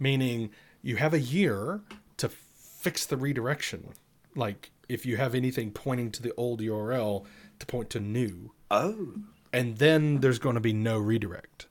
meaning 0.00 0.50
you 0.82 0.96
have 0.96 1.14
a 1.14 1.20
year 1.20 1.82
to 2.16 2.28
fix 2.28 3.06
the 3.06 3.16
redirection. 3.16 3.90
Like 4.34 4.72
if 4.88 5.06
you 5.06 5.18
have 5.18 5.34
anything 5.34 5.70
pointing 5.70 6.10
to 6.12 6.22
the 6.22 6.32
old 6.36 6.60
URL 6.60 7.26
to 7.60 7.66
point 7.66 7.90
to 7.90 8.00
new, 8.00 8.52
Oh, 8.72 9.14
and 9.52 9.78
then 9.78 10.20
there's 10.20 10.38
going 10.38 10.54
to 10.54 10.60
be 10.60 10.72
no 10.72 10.98
redirect. 10.98 11.66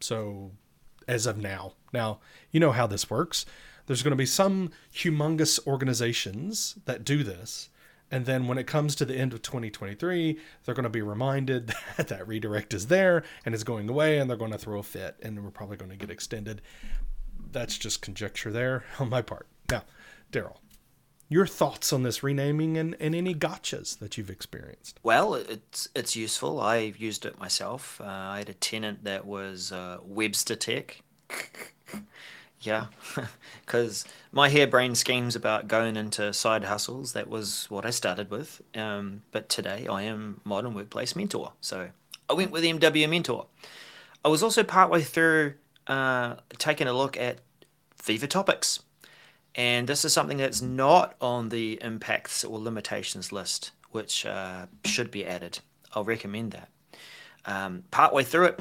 So, 0.00 0.52
as 1.06 1.26
of 1.26 1.36
now, 1.36 1.74
now 1.92 2.20
you 2.50 2.58
know 2.58 2.72
how 2.72 2.86
this 2.86 3.10
works. 3.10 3.44
There's 3.86 4.02
going 4.02 4.12
to 4.12 4.16
be 4.16 4.26
some 4.26 4.70
humongous 4.94 5.66
organizations 5.66 6.78
that 6.86 7.04
do 7.04 7.22
this. 7.22 7.68
And 8.10 8.24
then 8.24 8.48
when 8.48 8.58
it 8.58 8.66
comes 8.66 8.94
to 8.96 9.04
the 9.04 9.16
end 9.16 9.32
of 9.32 9.42
2023, 9.42 10.38
they're 10.64 10.74
going 10.74 10.84
to 10.84 10.88
be 10.88 11.02
reminded 11.02 11.74
that 11.96 12.08
that 12.08 12.26
redirect 12.26 12.72
is 12.74 12.86
there 12.86 13.22
and 13.44 13.54
is 13.54 13.64
going 13.64 13.88
away, 13.88 14.18
and 14.18 14.28
they're 14.28 14.36
going 14.36 14.52
to 14.52 14.58
throw 14.58 14.78
a 14.78 14.82
fit, 14.82 15.16
and 15.22 15.42
we're 15.42 15.50
probably 15.50 15.76
going 15.76 15.90
to 15.90 15.96
get 15.96 16.10
extended. 16.10 16.62
That's 17.52 17.78
just 17.78 18.02
conjecture 18.02 18.50
there 18.50 18.84
on 18.98 19.10
my 19.10 19.22
part. 19.22 19.46
Now, 19.70 19.84
Daryl, 20.32 20.56
your 21.28 21.46
thoughts 21.46 21.92
on 21.92 22.02
this 22.02 22.22
renaming 22.22 22.78
and, 22.78 22.96
and 22.98 23.14
any 23.14 23.34
gotchas 23.34 23.98
that 23.98 24.16
you've 24.16 24.30
experienced? 24.30 24.98
well, 25.02 25.34
it's 25.34 25.88
it's 25.94 26.16
useful. 26.16 26.60
I 26.60 26.94
used 26.98 27.26
it 27.26 27.38
myself. 27.38 28.00
Uh, 28.00 28.06
I 28.06 28.38
had 28.38 28.48
a 28.48 28.54
tenant 28.54 29.04
that 29.04 29.26
was 29.26 29.70
uh, 29.70 29.98
Webster 30.02 30.56
Tech. 30.56 31.02
yeah, 32.60 32.86
because 33.64 34.04
my 34.32 34.48
harebrained 34.48 34.98
schemes 34.98 35.36
about 35.36 35.68
going 35.68 35.96
into 35.96 36.32
side 36.32 36.64
hustles, 36.64 37.12
that 37.12 37.28
was 37.28 37.66
what 37.70 37.86
I 37.86 37.90
started 37.90 38.30
with. 38.30 38.60
Um, 38.74 39.22
but 39.30 39.48
today 39.48 39.86
I 39.86 40.02
am 40.02 40.40
Modern 40.44 40.74
Workplace 40.74 41.14
Mentor. 41.14 41.52
So 41.60 41.90
I 42.28 42.32
went 42.32 42.50
with 42.50 42.64
MW 42.64 43.08
Mentor. 43.08 43.46
I 44.24 44.28
was 44.28 44.42
also 44.42 44.64
partway 44.64 45.02
through 45.02 45.54
uh, 45.86 46.36
taking 46.58 46.88
a 46.88 46.92
look 46.92 47.16
at 47.16 47.38
Viva 48.02 48.26
Topics. 48.26 48.80
And 49.54 49.88
this 49.88 50.04
is 50.04 50.12
something 50.12 50.36
that's 50.36 50.62
not 50.62 51.16
on 51.20 51.48
the 51.48 51.78
impacts 51.82 52.44
or 52.44 52.58
limitations 52.58 53.32
list, 53.32 53.72
which 53.90 54.26
uh, 54.26 54.66
should 54.84 55.10
be 55.10 55.24
added. 55.26 55.60
I'll 55.94 56.04
recommend 56.04 56.52
that. 56.52 56.68
Um, 57.46 57.84
partway 57.90 58.24
through 58.24 58.44
it, 58.46 58.60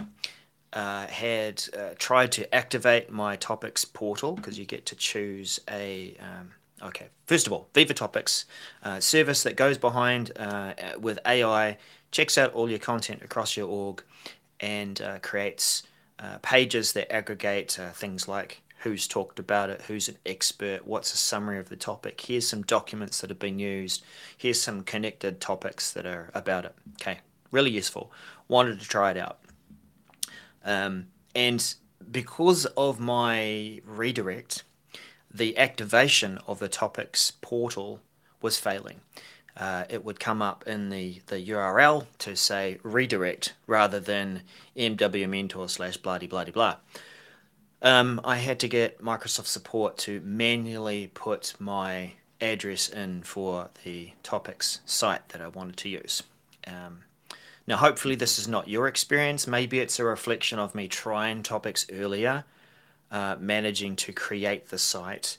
uh, 0.73 1.07
had 1.07 1.63
uh, 1.77 1.89
tried 1.97 2.31
to 2.33 2.53
activate 2.53 3.11
my 3.11 3.35
topics 3.35 3.85
portal 3.85 4.33
because 4.33 4.59
you 4.59 4.65
get 4.65 4.85
to 4.87 4.95
choose 4.95 5.59
a. 5.69 6.15
Um, 6.19 6.51
okay, 6.87 7.07
first 7.25 7.47
of 7.47 7.53
all, 7.53 7.69
Viva 7.73 7.93
Topics, 7.93 8.45
uh, 8.83 8.99
service 8.99 9.43
that 9.43 9.55
goes 9.55 9.77
behind 9.77 10.31
uh, 10.37 10.73
with 10.99 11.19
AI, 11.25 11.77
checks 12.11 12.37
out 12.37 12.53
all 12.53 12.69
your 12.69 12.79
content 12.79 13.21
across 13.21 13.55
your 13.55 13.67
org, 13.67 14.03
and 14.59 15.01
uh, 15.01 15.19
creates 15.19 15.83
uh, 16.19 16.37
pages 16.41 16.93
that 16.93 17.11
aggregate 17.13 17.77
things 17.93 18.27
like 18.27 18.61
who's 18.79 19.07
talked 19.07 19.39
about 19.39 19.69
it, 19.69 19.81
who's 19.81 20.07
an 20.07 20.17
expert, 20.25 20.85
what's 20.85 21.13
a 21.13 21.17
summary 21.17 21.57
of 21.57 21.69
the 21.69 21.75
topic. 21.75 22.21
Here's 22.21 22.47
some 22.47 22.61
documents 22.61 23.21
that 23.21 23.29
have 23.29 23.39
been 23.39 23.59
used. 23.59 24.03
Here's 24.37 24.61
some 24.61 24.83
connected 24.83 25.41
topics 25.41 25.91
that 25.93 26.05
are 26.05 26.29
about 26.33 26.65
it. 26.65 26.75
Okay, 27.01 27.19
really 27.51 27.71
useful. 27.71 28.11
Wanted 28.47 28.79
to 28.79 28.87
try 28.87 29.11
it 29.11 29.17
out. 29.17 29.39
Um, 30.67 31.07
and 31.33 31.73
because 32.11 32.65
of 32.65 32.99
my 32.99 33.81
redirect, 33.85 34.63
the 35.33 35.57
activation 35.57 36.37
of 36.45 36.59
the 36.59 36.69
topics 36.69 37.31
portal 37.41 38.01
was 38.41 38.59
failing. 38.59 39.01
Uh, 39.55 39.85
it 39.89 40.05
would 40.05 40.19
come 40.19 40.41
up 40.41 40.67
in 40.67 40.89
the, 40.89 41.21
the 41.27 41.43
URL 41.49 42.05
to 42.19 42.35
say 42.35 42.77
redirect 42.83 43.53
rather 43.65 43.99
than 43.99 44.43
MW 44.75 45.27
mentor 45.27 45.67
slash 45.67 45.97
blah 45.97 46.19
blah 46.19 46.45
blah. 46.45 46.75
Um, 47.81 48.21
I 48.23 48.37
had 48.37 48.59
to 48.59 48.67
get 48.67 49.01
Microsoft 49.01 49.47
support 49.47 49.97
to 49.99 50.21
manually 50.21 51.11
put 51.13 51.55
my 51.59 52.13
address 52.41 52.89
in 52.89 53.23
for 53.23 53.69
the 53.83 54.11
topics 54.21 54.81
site 54.85 55.29
that 55.29 55.41
I 55.41 55.47
wanted 55.47 55.77
to 55.77 55.89
use. 55.89 56.23
Um, 56.67 57.03
now, 57.67 57.75
hopefully, 57.75 58.15
this 58.15 58.39
is 58.39 58.47
not 58.47 58.69
your 58.69 58.87
experience. 58.87 59.45
Maybe 59.45 59.79
it's 59.79 59.99
a 59.99 60.05
reflection 60.05 60.57
of 60.57 60.73
me 60.73 60.87
trying 60.87 61.43
topics 61.43 61.85
earlier, 61.91 62.45
uh, 63.11 63.35
managing 63.39 63.97
to 63.97 64.13
create 64.13 64.69
the 64.69 64.77
site, 64.77 65.37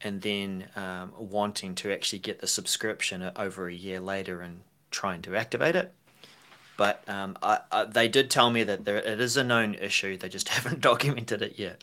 and 0.00 0.22
then 0.22 0.68
um, 0.76 1.12
wanting 1.18 1.74
to 1.76 1.92
actually 1.92 2.20
get 2.20 2.40
the 2.40 2.46
subscription 2.46 3.30
over 3.36 3.68
a 3.68 3.74
year 3.74 4.00
later 4.00 4.40
and 4.40 4.60
trying 4.90 5.20
to 5.22 5.36
activate 5.36 5.76
it. 5.76 5.92
But 6.78 7.02
um, 7.06 7.36
I, 7.42 7.58
I, 7.70 7.84
they 7.84 8.08
did 8.08 8.30
tell 8.30 8.50
me 8.50 8.62
that 8.62 8.86
there, 8.86 8.96
it 8.96 9.20
is 9.20 9.36
a 9.36 9.44
known 9.44 9.74
issue. 9.74 10.16
They 10.16 10.30
just 10.30 10.48
haven't 10.48 10.80
documented 10.80 11.42
it 11.42 11.58
yet. 11.58 11.82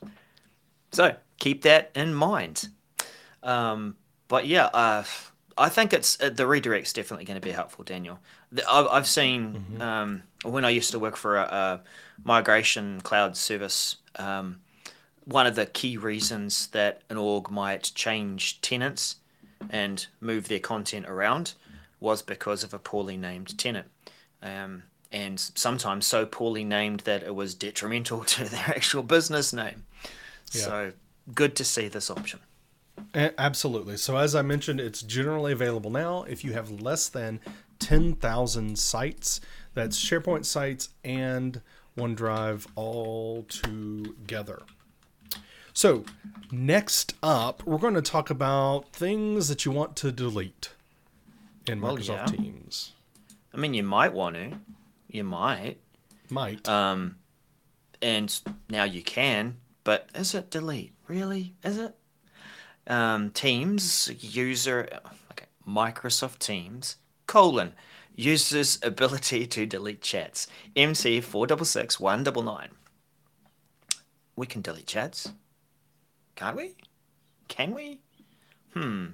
So 0.94 1.15
keep 1.38 1.62
that 1.62 1.92
in 1.94 2.15
mind. 2.15 2.70
Um, 3.44 3.98
but 4.27 4.48
yeah, 4.48 4.65
uh, 4.68 5.04
I 5.58 5.70
think 5.70 5.94
it's 5.94 6.22
uh, 6.22 6.30
the 6.30 6.44
redirect's 6.44 6.94
definitely 6.94 7.26
going 7.26 7.40
to 7.40 7.46
be 7.46 7.52
helpful, 7.52 7.84
Daniel. 7.84 8.20
The, 8.52 8.70
I've, 8.70 8.88
I've 8.88 9.08
seen 9.08 9.54
mm-hmm. 9.54 9.82
um, 9.82 10.24
when 10.44 10.66
I 10.66 10.70
used 10.70 10.92
to 10.92 11.00
work 11.00 11.16
for 11.16 11.38
a, 11.38 11.44
a 11.44 11.82
migration 12.24 13.02
cloud 13.02 13.38
service. 13.38 13.98
Um, 14.18 14.60
one 15.24 15.48
of 15.48 15.56
the 15.56 15.66
key 15.66 15.98
reasons 15.98 16.68
that 16.68 17.02
an 17.10 17.18
org 17.18 17.50
might 17.50 17.92
change 17.96 18.62
tenants 18.62 19.16
and 19.70 20.06
move 20.22 20.48
their 20.48 20.60
content 20.60 21.08
around 21.08 21.54
was 22.00 22.22
because 22.22 22.64
of 22.64 22.74
a 22.74 22.80
poorly 22.80 23.18
named 23.18 23.58
tenant 23.58 23.88
um, 24.46 24.84
and 25.12 25.40
sometimes 25.40 26.06
so 26.06 26.26
poorly 26.26 26.64
named 26.64 27.02
that 27.02 27.24
it 27.24 27.36
was 27.36 27.56
detrimental 27.56 28.24
to 28.26 28.46
their 28.46 28.66
actual 28.68 29.04
business 29.04 29.52
name. 29.52 29.86
Yeah. 30.52 30.62
So 30.62 30.92
good 31.34 31.56
to 31.58 31.66
see 31.66 31.88
this 31.88 32.10
option. 32.10 32.40
Absolutely. 33.14 33.98
So, 33.98 34.18
as 34.18 34.36
I 34.36 34.42
mentioned, 34.42 34.80
it's 34.80 35.02
generally 35.02 35.52
available 35.52 35.90
now. 35.90 36.24
If 36.24 36.44
you 36.44 36.54
have 36.54 36.82
less 36.82 37.08
than 37.08 37.40
10,000 37.80 38.78
sites, 38.78 39.42
that's 39.74 40.04
SharePoint 40.04 40.46
sites 40.46 40.90
and 41.04 41.62
OneDrive 41.98 42.68
all 42.75 43.44
together. 43.44 44.64
So, 45.74 46.06
next 46.52 47.16
up, 47.22 47.66
we're 47.66 47.78
going 47.78 47.96
to 47.96 48.02
talk 48.02 48.30
about 48.30 48.94
things 48.94 49.50
that 49.50 49.66
you 49.66 49.72
want 49.72 49.96
to 49.98 50.12
delete 50.12 50.70
in 51.68 51.82
Microsoft 51.82 52.32
yeah. 52.32 52.38
Teams. 52.38 52.94
I 53.54 53.58
mean, 53.58 53.74
you 53.74 53.84
might 53.84 54.14
want 54.14 54.36
to. 54.36 54.54
You 55.10 55.24
might. 55.24 55.78
Might. 56.30 56.68
Um, 56.68 57.18
and 58.02 58.40
now 58.70 58.84
you 58.84 59.02
can, 59.02 59.58
but 59.84 60.10
is 60.16 60.34
it 60.34 60.50
delete? 60.50 60.94
Really? 61.08 61.56
Is 61.64 61.78
it? 61.78 61.96
Um, 62.88 63.32
Teams 63.32 64.12
user, 64.20 64.88
okay, 65.32 65.46
Microsoft 65.68 66.39
Teams 66.39 66.98
colon 67.27 67.74
users 68.15 68.80
ability 68.84 69.48
to 69.48 69.65
delete 69.65 70.01
chats. 70.01 70.48
MC 70.75 71.22
four 71.22 71.48
double 71.48 71.65
six 71.65 72.00
one 72.00 72.24
double 72.24 72.44
nine. 72.44 72.70
We 74.36 74.46
can 74.46 74.62
delete 74.62 74.88
chats, 74.88 75.32
can't 76.36 76.58
we? 76.58 76.75
Can 77.48 77.74
we? 77.74 78.00
Hmm. 78.74 79.06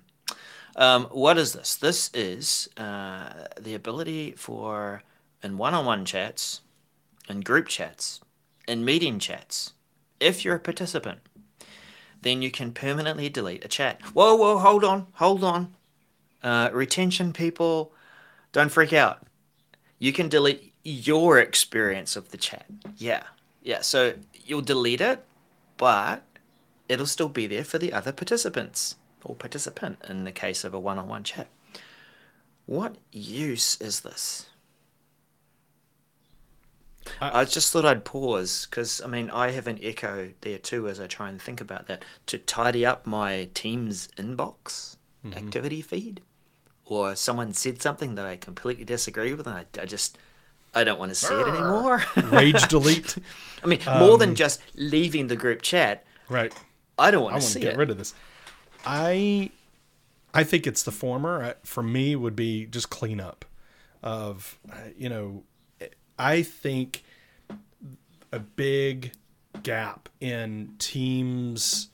Um, 0.75 1.05
what 1.05 1.37
is 1.37 1.53
this? 1.53 1.75
This 1.75 2.09
is 2.13 2.69
uh, 2.77 3.45
the 3.59 3.75
ability 3.75 4.33
for 4.37 5.03
in 5.43 5.57
one-on-one 5.57 6.05
chats, 6.05 6.61
in 7.27 7.41
group 7.41 7.67
chats, 7.67 8.21
in 8.67 8.85
meeting 8.85 9.19
chats. 9.19 9.73
If 10.19 10.45
you're 10.45 10.55
a 10.55 10.59
participant, 10.59 11.19
then 12.21 12.41
you 12.41 12.51
can 12.51 12.71
permanently 12.71 13.29
delete 13.29 13.65
a 13.65 13.67
chat. 13.67 14.01
Whoa, 14.13 14.35
whoa, 14.35 14.57
hold 14.57 14.83
on, 14.83 15.07
hold 15.13 15.43
on. 15.43 15.75
Uh, 16.43 16.69
retention 16.73 17.33
people, 17.33 17.91
don't 18.51 18.71
freak 18.71 18.93
out. 18.93 19.23
You 19.99 20.13
can 20.13 20.29
delete 20.29 20.73
your 20.83 21.39
experience 21.39 22.15
of 22.15 22.29
the 22.29 22.37
chat. 22.37 22.65
Yeah, 22.97 23.23
yeah. 23.61 23.81
So 23.81 24.13
you'll 24.45 24.61
delete 24.61 25.01
it, 25.01 25.23
but 25.77 26.23
it'll 26.89 27.05
still 27.05 27.29
be 27.29 27.47
there 27.47 27.63
for 27.63 27.77
the 27.77 27.93
other 27.93 28.11
participants 28.11 28.95
or 29.23 29.35
participant 29.35 29.99
in 30.07 30.23
the 30.23 30.31
case 30.31 30.63
of 30.63 30.73
a 30.73 30.79
one 30.79 30.97
on 30.97 31.07
one 31.07 31.23
chat. 31.23 31.47
What 32.65 32.95
use 33.11 33.79
is 33.81 34.01
this? 34.01 34.47
I, 37.19 37.41
I 37.41 37.45
just 37.45 37.71
thought 37.71 37.85
I'd 37.85 38.05
pause 38.05 38.67
because 38.69 39.01
I 39.01 39.07
mean 39.07 39.29
I 39.29 39.51
have 39.51 39.67
an 39.67 39.79
echo 39.81 40.31
there 40.41 40.57
too 40.57 40.87
as 40.87 40.99
I 40.99 41.07
try 41.07 41.29
and 41.29 41.41
think 41.41 41.61
about 41.61 41.87
that 41.87 42.03
to 42.27 42.37
tidy 42.37 42.85
up 42.85 43.05
my 43.05 43.49
team's 43.53 44.07
inbox 44.17 44.97
mm-hmm. 45.25 45.37
activity 45.37 45.81
feed, 45.81 46.21
or 46.85 47.15
someone 47.15 47.53
said 47.53 47.81
something 47.81 48.15
that 48.15 48.25
I 48.25 48.37
completely 48.37 48.85
disagree 48.85 49.33
with, 49.33 49.47
and 49.47 49.55
I, 49.55 49.65
I 49.81 49.85
just 49.85 50.17
I 50.73 50.83
don't 50.83 50.99
want 50.99 51.09
to 51.09 51.15
see 51.15 51.33
it 51.33 51.47
anymore. 51.47 52.03
Rage 52.31 52.67
delete. 52.67 53.17
I 53.63 53.67
mean, 53.67 53.79
more 53.85 54.13
um, 54.13 54.19
than 54.19 54.35
just 54.35 54.61
leaving 54.75 55.27
the 55.27 55.35
group 55.35 55.61
chat. 55.61 56.05
Right. 56.29 56.53
I 56.97 57.11
don't 57.11 57.23
want 57.23 57.35
to 57.35 57.41
see 57.41 57.59
get 57.59 57.73
it. 57.73 57.77
rid 57.77 57.89
of 57.89 57.97
this. 57.97 58.13
I 58.85 59.51
I 60.33 60.43
think 60.43 60.65
it's 60.65 60.83
the 60.83 60.91
former. 60.91 61.55
For 61.63 61.83
me, 61.83 62.15
would 62.15 62.35
be 62.35 62.65
just 62.65 62.89
cleanup 62.89 63.45
of 64.01 64.57
you 64.97 65.09
know. 65.09 65.43
I 66.17 66.43
think 66.43 67.03
a 68.31 68.39
big 68.39 69.13
gap 69.63 70.09
in 70.19 70.75
Teams 70.79 71.89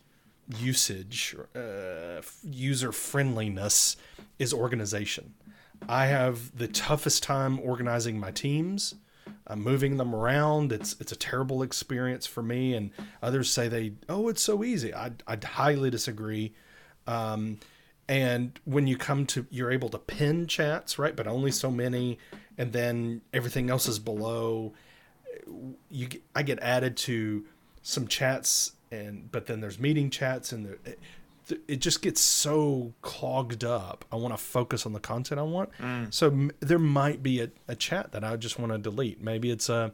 usage, 0.60 1.36
uh, 1.56 2.22
user 2.44 2.92
friendliness, 2.92 3.98
is 4.40 4.54
organization. 4.54 5.34
I 5.88 6.08
have 6.08 6.58
the 6.58 6.68
toughest 6.68 7.24
time 7.24 7.60
organizing 7.60 8.20
my 8.20 8.32
teams. 8.32 8.96
I'm 9.46 9.62
moving 9.62 9.98
them 9.98 10.14
around. 10.14 10.72
It's 10.72 10.96
it's 11.00 11.12
a 11.12 11.16
terrible 11.16 11.64
experience 11.64 12.26
for 12.26 12.44
me, 12.44 12.74
and 12.74 12.92
others 13.22 13.50
say 13.50 13.68
they 13.68 13.94
oh 14.10 14.28
it's 14.28 14.42
so 14.42 14.64
easy. 14.64 14.94
I 14.94 15.12
I 15.28 15.38
highly 15.44 15.90
disagree. 15.90 16.54
Um, 17.06 17.60
and 18.10 18.58
when 18.64 18.88
you 18.88 18.98
come 18.98 19.26
to, 19.28 19.46
you're 19.50 19.72
able 19.72 19.90
to 19.90 19.98
pin 19.98 20.48
chats, 20.48 20.98
right? 20.98 21.16
But 21.16 21.28
only 21.28 21.52
so 21.52 21.70
many, 21.70 22.20
and 22.58 22.74
then 22.74 23.22
everything 23.34 23.70
else 23.70 23.88
is 23.88 24.00
below. 24.00 24.74
You, 25.90 26.08
I 26.36 26.44
get 26.44 26.60
added 26.60 26.98
to 26.98 27.46
some 27.82 28.08
chats, 28.08 28.74
and 28.92 29.32
but 29.32 29.46
then 29.46 29.62
there's 29.62 29.80
meeting 29.80 30.10
chats, 30.10 30.52
and 30.52 30.66
the, 30.66 30.92
it, 30.92 31.00
it 31.68 31.76
just 31.78 32.02
gets 32.02 32.22
so 32.22 32.94
clogged 33.02 33.64
up. 33.64 34.06
I 34.12 34.16
want 34.16 34.34
to 34.34 34.38
focus 34.38 34.86
on 34.86 34.94
the 34.94 35.00
content 35.00 35.40
I 35.40 35.44
want. 35.44 35.70
Mm. 35.80 36.14
So 36.14 36.28
m- 36.28 36.52
there 36.60 36.80
might 36.80 37.24
be 37.24 37.42
a, 37.42 37.50
a 37.68 37.76
chat 37.76 38.12
that 38.12 38.24
I 38.24 38.36
just 38.36 38.60
want 38.60 38.72
to 38.72 38.78
delete. 38.78 39.22
Maybe 39.22 39.52
it's 39.52 39.70
a, 39.70 39.94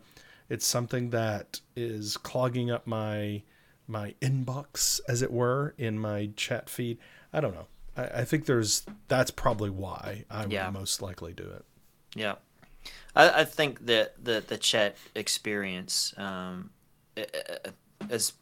it's 0.50 0.66
something 0.66 1.12
that 1.12 1.60
is 1.76 2.18
clogging 2.18 2.72
up 2.72 2.88
my 2.88 3.44
my 3.88 4.16
inbox, 4.22 5.02
as 5.08 5.22
it 5.22 5.32
were, 5.32 5.76
in 5.78 6.00
my 6.00 6.30
chat 6.36 6.70
feed. 6.70 6.98
I 7.34 7.42
don't 7.42 7.54
know. 7.54 7.68
I, 7.98 8.04
I 8.04 8.26
think 8.26 8.46
there's 8.46 8.84
that's 9.08 9.32
probably 9.32 9.70
why 9.70 10.26
I 10.30 10.46
yeah. 10.46 10.66
would 10.66 10.80
most 10.80 11.02
likely 11.02 11.34
do 11.34 11.44
it. 11.44 11.66
Yeah, 12.16 12.36
I, 13.16 13.42
I 13.42 13.46
think 13.46 13.86
that 13.86 14.24
the 14.24 14.44
the 14.46 14.58
chat 14.58 14.96
experience 15.16 16.14
um, 16.18 16.72
is 18.10 18.34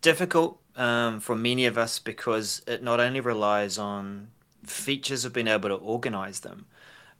difficult 0.00 0.60
um, 0.76 1.20
for 1.20 1.36
many 1.36 1.66
of 1.66 1.78
us 1.78 1.98
because 1.98 2.62
it 2.66 2.82
not 2.82 3.00
only 3.00 3.20
relies 3.20 3.78
on 3.78 4.28
features 4.64 5.24
of 5.24 5.32
being 5.32 5.48
able 5.48 5.68
to 5.68 5.74
organize 5.74 6.40
them, 6.40 6.66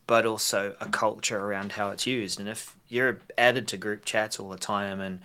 but 0.06 0.26
also 0.26 0.74
a 0.80 0.86
culture 0.86 1.38
around 1.38 1.72
how 1.72 1.90
it's 1.90 2.06
used. 2.06 2.40
And 2.40 2.48
if 2.48 2.76
you're 2.88 3.20
added 3.38 3.68
to 3.68 3.76
group 3.76 4.04
chats 4.04 4.38
all 4.38 4.48
the 4.50 4.58
time 4.58 5.00
and 5.00 5.20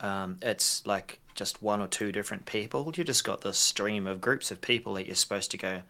um, 0.00 0.38
it's 0.42 0.84
like 0.86 1.18
just 1.34 1.62
one 1.62 1.80
or 1.80 1.86
two 1.86 2.12
different 2.12 2.44
people. 2.46 2.92
You 2.94 3.04
just 3.04 3.24
got 3.24 3.40
this 3.40 3.58
stream 3.58 4.06
of 4.06 4.20
groups 4.20 4.50
of 4.50 4.60
people 4.60 4.94
that 4.94 5.06
you're 5.06 5.14
supposed 5.14 5.50
to 5.52 5.56
go 5.56 5.82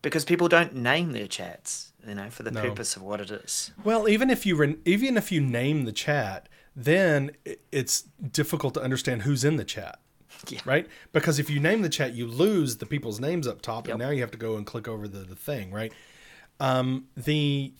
because 0.00 0.24
people 0.24 0.48
don't 0.48 0.74
name 0.74 1.12
their 1.12 1.26
chats, 1.26 1.87
you 2.08 2.14
know, 2.14 2.30
for 2.30 2.42
the 2.42 2.50
no. 2.50 2.62
purpose 2.62 2.96
of 2.96 3.02
what 3.02 3.20
it 3.20 3.30
is. 3.30 3.72
Well, 3.84 4.08
even 4.08 4.30
if 4.30 4.46
you 4.46 4.56
re- 4.56 4.76
even 4.84 5.16
if 5.16 5.30
you 5.30 5.40
name 5.40 5.84
the 5.84 5.92
chat, 5.92 6.48
then 6.74 7.32
it's 7.72 8.02
difficult 8.02 8.74
to 8.74 8.82
understand 8.82 9.22
who's 9.22 9.44
in 9.44 9.56
the 9.56 9.64
chat. 9.64 10.00
Yeah. 10.48 10.60
Right? 10.64 10.86
Because 11.12 11.40
if 11.40 11.50
you 11.50 11.58
name 11.58 11.82
the 11.82 11.88
chat, 11.88 12.14
you 12.14 12.24
lose 12.24 12.76
the 12.76 12.86
people's 12.86 13.18
names 13.18 13.48
up 13.48 13.60
top, 13.60 13.88
yep. 13.88 13.94
and 13.94 14.00
now 14.00 14.10
you 14.10 14.20
have 14.20 14.30
to 14.30 14.38
go 14.38 14.56
and 14.56 14.64
click 14.64 14.86
over 14.86 15.08
the, 15.08 15.18
the 15.20 15.34
thing, 15.34 15.72
right? 15.72 15.92
Um, 16.60 17.08
the 17.16 17.72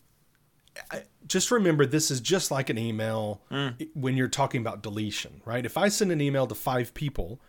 just 1.27 1.51
remember 1.51 1.87
this 1.87 2.11
is 2.11 2.21
just 2.21 2.51
like 2.51 2.69
an 2.69 2.79
email 2.79 3.43
mm. 3.51 3.89
when 3.95 4.17
you're 4.17 4.29
talking 4.29 4.61
about 4.61 4.83
deletion, 4.83 5.41
right? 5.45 5.65
If 5.65 5.77
I 5.77 5.89
send 5.89 6.11
an 6.11 6.21
email 6.21 6.47
to 6.47 6.55
five 6.55 6.95
people 6.95 7.41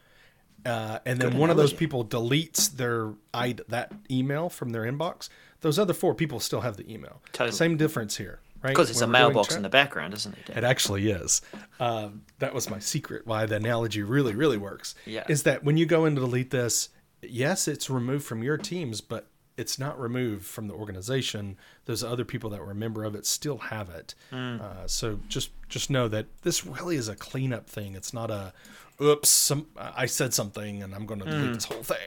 uh, 0.65 0.99
and 1.05 1.19
then 1.19 1.31
Good 1.31 1.39
one 1.39 1.49
of 1.49 1.57
those 1.57 1.73
people 1.73 2.03
deletes 2.03 2.75
their 2.75 3.13
I, 3.33 3.55
that 3.69 3.91
email 4.11 4.49
from 4.49 4.71
their 4.71 4.83
inbox, 4.83 5.29
those 5.61 5.77
other 5.79 5.93
four 5.93 6.13
people 6.15 6.39
still 6.39 6.61
have 6.61 6.77
the 6.77 6.91
email. 6.91 7.21
Totally. 7.33 7.55
Same 7.55 7.77
difference 7.77 8.17
here, 8.17 8.39
right? 8.63 8.69
Because 8.69 8.89
it's 8.89 9.01
a 9.01 9.05
When 9.05 9.13
we're 9.13 9.19
mailbox 9.19 9.55
in 9.55 9.61
the 9.63 9.69
background, 9.69 10.13
isn't 10.13 10.37
it? 10.37 10.45
Dan? 10.47 10.57
It 10.59 10.63
actually 10.63 11.09
is. 11.11 11.41
Um, 11.79 12.23
that 12.39 12.53
was 12.53 12.69
my 12.69 12.79
secret. 12.79 13.27
Why 13.27 13.45
the 13.45 13.55
analogy 13.55 14.01
really, 14.03 14.33
really 14.33 14.57
works. 14.57 14.95
Yeah. 15.05 15.25
Is 15.29 15.43
that 15.43 15.63
when 15.63 15.77
you 15.77 15.85
go 15.85 16.05
in 16.05 16.15
to 16.15 16.21
delete 16.21 16.51
this, 16.51 16.89
yes, 17.21 17.67
it's 17.67 17.89
removed 17.89 18.25
from 18.25 18.43
your 18.43 18.57
teams, 18.57 19.01
but 19.01 19.27
it's 19.57 19.77
not 19.77 19.99
removed 19.99 20.45
from 20.45 20.69
the 20.69 20.73
organization. 20.73 21.57
Those 21.83 22.01
other 22.01 22.23
people 22.23 22.49
that 22.51 22.61
were 22.63 22.71
a 22.71 22.75
member 22.75 23.03
of 23.03 23.13
it 23.15 23.25
still 23.25 23.57
have 23.57 23.89
it. 23.89 24.15
Hmm. 24.29 24.57
Uh, 24.61 24.87
so 24.87 25.19
just 25.27 25.51
just 25.67 25.89
know 25.89 26.07
that 26.07 26.27
this 26.43 26.65
really 26.65 26.95
is 26.95 27.09
a 27.09 27.15
cleanup 27.15 27.69
thing. 27.69 27.93
It's 27.95 28.13
not 28.13 28.31
a, 28.31 28.53
oops, 29.01 29.27
some 29.27 29.67
I 29.77 30.05
said 30.05 30.33
something 30.33 30.81
and 30.81 30.95
I'm 30.95 31.05
going 31.05 31.19
to 31.19 31.25
delete 31.25 31.45
Hmm. 31.47 31.53
this 31.53 31.65
whole 31.65 31.83
thing. 31.83 31.97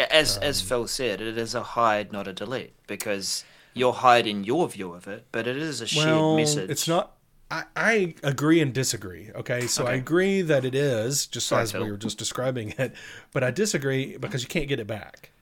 Yeah, 0.00 0.06
as 0.10 0.38
Um, 0.38 0.44
as 0.44 0.62
Phil 0.62 0.88
said, 0.88 1.20
it 1.20 1.36
is 1.36 1.54
a 1.54 1.62
hide, 1.62 2.10
not 2.10 2.26
a 2.26 2.32
delete, 2.32 2.72
because 2.86 3.44
you're 3.74 3.92
hiding 3.92 4.44
your 4.44 4.66
view 4.66 4.94
of 4.94 5.06
it, 5.06 5.26
but 5.30 5.46
it 5.46 5.58
is 5.58 5.82
a 5.82 5.86
shared 5.86 6.06
well, 6.06 6.36
message. 6.36 6.70
It's 6.70 6.88
not. 6.88 7.16
I, 7.50 7.64
I 7.76 8.14
agree 8.22 8.62
and 8.62 8.72
disagree. 8.72 9.30
Okay, 9.34 9.66
so 9.66 9.86
I 9.86 9.92
agree 9.94 10.40
that 10.40 10.64
it 10.64 10.74
is 10.74 11.26
just 11.26 11.48
Sorry, 11.48 11.64
as 11.64 11.72
Phil. 11.72 11.84
we 11.84 11.90
were 11.90 11.98
just 11.98 12.16
describing 12.16 12.72
it, 12.78 12.94
but 13.34 13.44
I 13.44 13.50
disagree 13.50 14.16
because 14.16 14.40
you 14.42 14.48
can't 14.48 14.68
get 14.68 14.80
it 14.80 14.86
back. 14.86 15.32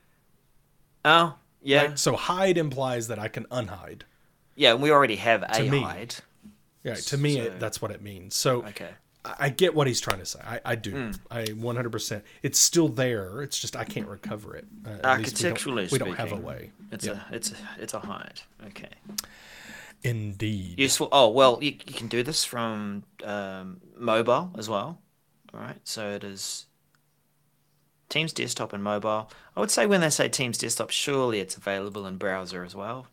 Oh, 1.05 1.35
yeah, 1.61 1.81
Right? 1.85 1.99
So 1.99 2.17
hide 2.17 2.57
implies 2.57 3.07
that 3.07 3.17
I 3.19 3.29
can 3.29 3.45
unhide. 3.45 4.01
yeah. 4.55 4.71
and 4.73 4.81
We 4.81 4.91
already 4.91 5.15
have 5.17 5.43
a 5.47 5.61
me. 5.69 5.81
hide. 5.81 6.15
Yeah, 6.83 6.95
to 6.95 7.17
me 7.17 7.35
So- 7.35 7.41
it, 7.43 7.59
that's 7.61 7.81
what 7.81 7.91
it 7.91 8.01
means. 8.01 8.35
So 8.35 8.65
Okay. 8.65 8.89
I, 9.25 9.49
get 9.49 9.75
what 9.75 9.87
he's 9.87 9.99
trying 9.99 10.19
to 10.19 10.25
say. 10.25 10.39
I, 10.45 10.61
I 10.63 10.75
do. 10.75 10.91
Hmm. 10.91 11.11
I 11.29 11.45
100%. 11.45 12.21
It's 12.41 12.59
still 12.59 12.87
there. 12.87 13.41
It's 13.41 13.59
just 13.59 13.75
I 13.75 13.83
can't 13.83 14.07
recover 14.07 14.55
it. 14.55 14.65
Uh, 14.85 15.17
least 15.17 15.43
we 15.43 15.49
don't- 15.49 15.91
we 15.91 15.97
don't, 15.99 16.15
have 16.15 16.31
a 16.31 16.37
way. 16.37 16.71
It's 16.91 17.05
a 17.05 17.25
it's 17.31 17.51
a 17.51 17.55
it's 17.79 17.93
a 17.93 17.99
hide. 17.99 18.41
Okay. 18.67 18.89
Indeed. 20.03 20.79
Useful. 20.79 21.09
Oh 21.11 21.29
well, 21.29 21.59
you, 21.61 21.71
you 21.71 21.93
can 21.93 22.07
do 22.07 22.23
this 22.23 22.45
from 22.45 23.03
um, 23.23 23.81
mobile 23.97 24.51
as 24.57 24.69
well. 24.69 24.99
All 25.53 25.59
right. 25.59 25.79
So 25.83 26.11
it 26.11 26.23
is 26.23 26.67
Teams 28.07 28.33
desktop 28.33 28.73
and 28.73 28.83
mobile. 28.83 29.29
I 29.55 29.59
would 29.59 29.69
say 29.71 29.85
when 29.85 30.01
they 30.01 30.09
say 30.09 30.29
Teams 30.29 30.57
desktop, 30.57 30.89
surely 30.89 31.39
it's 31.39 31.57
available 31.57 32.07
in 32.07 32.17
browser 32.17 32.63
as 32.63 32.73
well. 32.73 33.07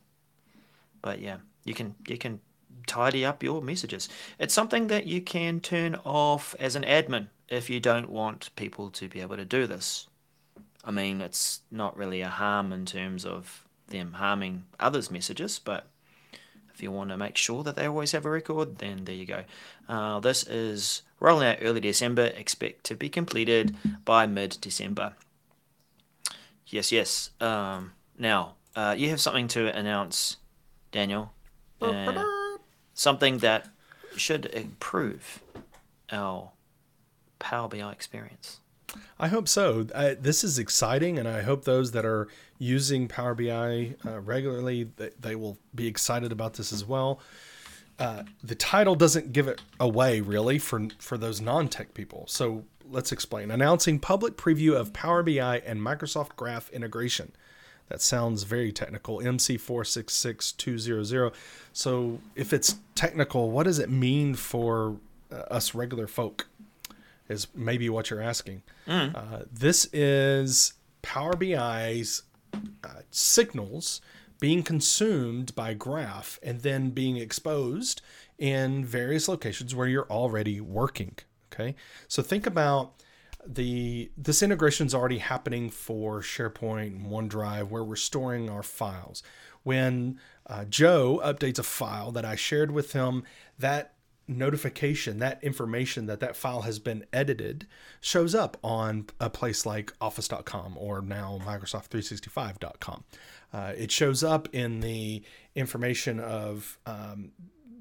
But 1.02 1.20
yeah, 1.20 1.38
you 1.64 1.74
can 1.74 1.96
you 2.06 2.16
can 2.16 2.40
tidy 2.86 3.24
up 3.24 3.42
your 3.42 3.62
messages. 3.62 4.08
It's 4.38 4.54
something 4.54 4.86
that 4.88 5.06
you 5.06 5.20
can 5.20 5.60
turn 5.60 5.96
off 6.04 6.54
as 6.58 6.76
an 6.76 6.82
admin 6.82 7.28
if 7.48 7.70
you 7.70 7.80
don't 7.80 8.10
want 8.10 8.54
people 8.56 8.90
to 8.90 9.08
be 9.08 9.20
able 9.20 9.36
to 9.36 9.44
do 9.44 9.66
this. 9.66 10.08
I 10.84 10.90
mean, 10.90 11.20
it's 11.20 11.60
not 11.70 11.96
really 11.96 12.20
a 12.20 12.28
harm 12.28 12.72
in 12.72 12.86
terms 12.86 13.24
of 13.24 13.64
them 13.88 14.14
harming 14.14 14.64
others' 14.78 15.10
messages, 15.10 15.58
but 15.58 15.86
if 16.72 16.82
you 16.82 16.92
want 16.92 17.10
to 17.10 17.16
make 17.16 17.36
sure 17.36 17.62
that 17.64 17.74
they 17.74 17.86
always 17.86 18.12
have 18.12 18.26
a 18.26 18.30
record, 18.30 18.78
then 18.78 19.04
there 19.04 19.14
you 19.14 19.26
go. 19.26 19.44
Uh, 19.88 20.20
this 20.20 20.44
is 20.46 21.02
rolling 21.20 21.48
out 21.48 21.58
early 21.62 21.80
December. 21.80 22.26
Expect 22.26 22.84
to 22.84 22.94
be 22.94 23.08
completed 23.08 23.74
by 24.04 24.26
mid 24.26 24.58
December. 24.60 25.14
Yes, 26.66 26.92
yes. 26.92 27.30
Um, 27.40 27.92
now, 28.18 28.56
uh, 28.74 28.94
you 28.96 29.08
have 29.10 29.20
something 29.20 29.48
to 29.48 29.74
announce, 29.76 30.36
Daniel. 30.92 31.32
Uh, 31.80 32.24
something 32.96 33.38
that 33.38 33.68
should 34.16 34.46
improve 34.46 35.40
our 36.10 36.50
Power 37.38 37.68
BI 37.68 37.92
experience. 37.92 38.60
I 39.18 39.28
hope 39.28 39.46
so. 39.46 39.86
I, 39.94 40.14
this 40.14 40.42
is 40.42 40.58
exciting, 40.58 41.18
and 41.18 41.28
I 41.28 41.42
hope 41.42 41.64
those 41.64 41.92
that 41.92 42.06
are 42.06 42.28
using 42.58 43.06
Power 43.06 43.34
BI 43.34 43.94
uh, 44.04 44.20
regularly 44.20 44.84
they, 44.96 45.10
they 45.20 45.36
will 45.36 45.58
be 45.74 45.86
excited 45.86 46.32
about 46.32 46.54
this 46.54 46.72
as 46.72 46.84
well. 46.84 47.20
Uh, 47.98 48.24
the 48.42 48.54
title 48.54 48.94
doesn't 48.94 49.32
give 49.32 49.48
it 49.48 49.60
away 49.78 50.20
really 50.20 50.58
for 50.58 50.88
for 50.98 51.18
those 51.18 51.40
non-tech 51.40 51.92
people. 51.94 52.24
So 52.26 52.64
let's 52.88 53.12
explain. 53.12 53.50
Announcing 53.50 53.98
public 53.98 54.36
preview 54.36 54.74
of 54.74 54.92
Power 54.94 55.22
BI 55.22 55.58
and 55.58 55.80
Microsoft 55.80 56.36
Graph 56.36 56.70
integration. 56.70 57.32
That 57.88 58.00
sounds 58.00 58.42
very 58.42 58.72
technical. 58.72 59.20
MC466200. 59.20 61.32
So 61.72 62.18
if 62.34 62.52
it's 62.52 62.76
technical, 62.94 63.50
what 63.50 63.62
does 63.64 63.78
it 63.78 63.90
mean 63.90 64.34
for 64.34 64.96
uh, 65.32 65.36
us 65.50 65.74
regular 65.74 66.06
folk? 66.06 66.48
Is 67.28 67.48
maybe 67.54 67.88
what 67.88 68.10
you're 68.10 68.22
asking. 68.22 68.62
Uh, 69.16 69.40
this 69.52 69.88
is 69.92 70.74
Power 71.02 71.34
BI's 71.34 72.22
uh, 72.54 73.00
signals 73.10 74.00
being 74.38 74.62
consumed 74.62 75.52
by 75.56 75.74
Graph 75.74 76.38
and 76.42 76.60
then 76.60 76.90
being 76.90 77.16
exposed 77.16 78.00
in 78.38 78.84
various 78.84 79.28
locations 79.28 79.74
where 79.74 79.88
you're 79.88 80.10
already 80.10 80.60
working. 80.60 81.16
Okay, 81.52 81.74
so 82.06 82.22
think 82.22 82.46
about 82.46 82.92
the 83.46 84.10
this 84.16 84.42
integration 84.42 84.86
is 84.86 84.94
already 84.94 85.18
happening 85.18 85.70
for 85.70 86.20
SharePoint 86.20 86.86
and 86.88 87.06
OneDrive 87.06 87.68
where 87.68 87.84
we're 87.84 87.96
storing 87.96 88.48
our 88.48 88.62
files. 88.62 89.22
When 89.62 90.20
uh, 90.46 90.64
Joe 90.64 91.20
updates 91.24 91.58
a 91.58 91.64
file 91.64 92.12
that 92.12 92.24
I 92.24 92.36
shared 92.36 92.70
with 92.70 92.92
him, 92.92 93.24
that 93.58 93.94
notification, 94.28 95.18
that 95.18 95.42
information 95.42 96.06
that 96.06 96.20
that 96.20 96.36
file 96.36 96.62
has 96.62 96.78
been 96.78 97.04
edited, 97.12 97.66
shows 98.00 98.34
up 98.34 98.56
on 98.62 99.06
a 99.20 99.30
place 99.30 99.64
like 99.64 99.92
Office.com 100.00 100.76
or 100.78 101.00
now 101.00 101.40
Microsoft365.com. 101.44 103.04
Uh, 103.52 103.72
it 103.76 103.90
shows 103.90 104.24
up 104.24 104.48
in 104.52 104.80
the 104.80 105.22
information 105.54 106.20
of 106.20 106.78
um, 106.86 107.32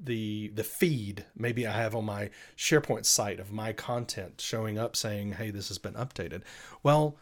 the 0.02 0.48
the 0.54 0.64
feed 0.64 1.24
maybe 1.36 1.66
I 1.66 1.72
have 1.72 1.94
on 1.94 2.04
my 2.04 2.30
SharePoint 2.56 3.06
site 3.06 3.40
of 3.40 3.52
my 3.52 3.72
content 3.72 4.40
showing 4.40 4.78
up 4.78 4.96
saying, 4.96 5.32
"Hey, 5.32 5.50
this 5.50 5.68
has 5.68 5.78
been 5.78 5.94
updated." 5.94 6.42
Well, 6.82 7.16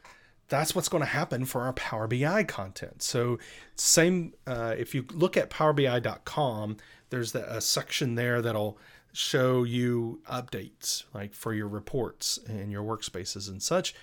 that's 0.48 0.74
what's 0.74 0.88
going 0.88 1.02
to 1.02 1.08
happen 1.08 1.44
for 1.44 1.62
our 1.62 1.72
Power 1.72 2.06
BI 2.06 2.44
content. 2.44 3.02
So, 3.02 3.38
same 3.76 4.34
uh, 4.46 4.74
if 4.78 4.94
you 4.94 5.06
look 5.12 5.36
at 5.36 5.50
PowerBI.com, 5.50 6.76
there's 7.10 7.32
the, 7.32 7.56
a 7.56 7.60
section 7.60 8.14
there 8.14 8.42
that'll 8.42 8.78
show 9.12 9.62
you 9.62 10.20
updates 10.30 11.04
like 11.14 11.34
for 11.34 11.54
your 11.54 11.68
reports 11.68 12.38
and 12.48 12.70
your 12.72 12.82
workspaces 12.82 13.48
and 13.48 13.62
such. 13.62 13.94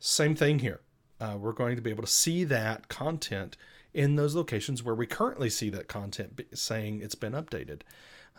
Same 0.00 0.34
thing 0.34 0.58
here. 0.60 0.80
Uh, 1.20 1.36
we're 1.38 1.52
going 1.52 1.76
to 1.76 1.82
be 1.82 1.90
able 1.90 2.02
to 2.02 2.10
see 2.10 2.44
that 2.44 2.88
content 2.88 3.56
in 3.92 4.16
those 4.16 4.34
locations 4.34 4.82
where 4.82 4.94
we 4.94 5.06
currently 5.06 5.48
see 5.48 5.70
that 5.70 5.86
content 5.86 6.40
saying 6.54 7.00
it's 7.00 7.14
been 7.14 7.32
updated. 7.32 7.82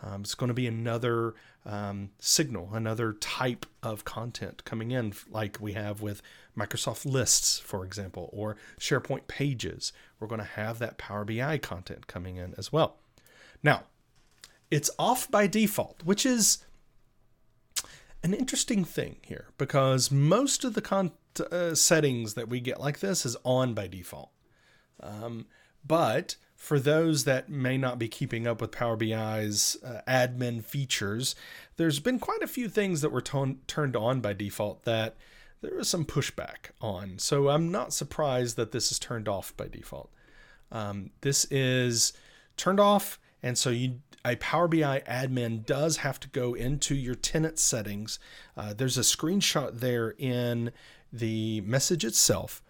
Um, 0.02 0.22
it's 0.22 0.34
going 0.34 0.48
to 0.48 0.54
be 0.54 0.66
another 0.66 1.34
um, 1.64 2.10
signal, 2.18 2.70
another 2.72 3.14
type 3.14 3.66
of 3.82 4.04
content 4.04 4.64
coming 4.64 4.90
in, 4.90 5.14
like 5.30 5.58
we 5.60 5.72
have 5.72 6.02
with 6.02 6.22
Microsoft 6.56 7.06
Lists, 7.06 7.58
for 7.58 7.84
example, 7.84 8.28
or 8.32 8.56
SharePoint 8.78 9.26
Pages. 9.26 9.92
We're 10.20 10.28
going 10.28 10.40
to 10.40 10.44
have 10.44 10.78
that 10.78 10.98
Power 10.98 11.24
BI 11.24 11.58
content 11.58 12.06
coming 12.06 12.36
in 12.36 12.54
as 12.58 12.72
well. 12.72 12.96
Now, 13.62 13.84
it's 14.70 14.90
off 14.98 15.30
by 15.30 15.46
default, 15.46 16.02
which 16.04 16.26
is 16.26 16.64
an 18.22 18.34
interesting 18.34 18.84
thing 18.84 19.16
here 19.22 19.48
because 19.56 20.10
most 20.10 20.64
of 20.64 20.74
the 20.74 20.82
con- 20.82 21.12
uh, 21.50 21.74
settings 21.74 22.34
that 22.34 22.48
we 22.48 22.60
get 22.60 22.80
like 22.80 23.00
this 23.00 23.24
is 23.24 23.36
on 23.44 23.74
by 23.74 23.86
default. 23.86 24.30
Um, 25.00 25.46
but 25.86 26.36
for 26.56 26.80
those 26.80 27.24
that 27.24 27.48
may 27.48 27.76
not 27.76 27.98
be 27.98 28.08
keeping 28.08 28.46
up 28.46 28.60
with 28.60 28.72
Power 28.72 28.96
BI's 28.96 29.76
uh, 29.84 30.00
admin 30.08 30.64
features, 30.64 31.36
there's 31.76 32.00
been 32.00 32.18
quite 32.18 32.42
a 32.42 32.48
few 32.48 32.68
things 32.68 33.02
that 33.02 33.12
were 33.12 33.20
ton- 33.20 33.60
turned 33.66 33.94
on 33.94 34.20
by 34.20 34.32
default 34.32 34.84
that 34.84 35.16
there 35.60 35.78
is 35.78 35.88
some 35.88 36.04
pushback 36.04 36.70
on. 36.80 37.18
So 37.18 37.48
I'm 37.48 37.70
not 37.70 37.92
surprised 37.92 38.56
that 38.56 38.72
this 38.72 38.90
is 38.90 38.98
turned 38.98 39.28
off 39.28 39.56
by 39.56 39.68
default. 39.68 40.10
Um, 40.72 41.10
this 41.20 41.44
is 41.50 42.12
turned 42.56 42.80
off, 42.80 43.18
and 43.42 43.56
so 43.56 43.70
you 43.70 44.00
a 44.24 44.34
Power 44.36 44.66
BI 44.66 45.02
admin 45.08 45.64
does 45.64 45.98
have 45.98 46.18
to 46.18 46.28
go 46.28 46.54
into 46.54 46.96
your 46.96 47.14
tenant 47.14 47.60
settings. 47.60 48.18
Uh, 48.56 48.74
there's 48.74 48.98
a 48.98 49.02
screenshot 49.02 49.78
there 49.78 50.16
in 50.18 50.72
the 51.12 51.60
message 51.60 52.04
itself. 52.04 52.60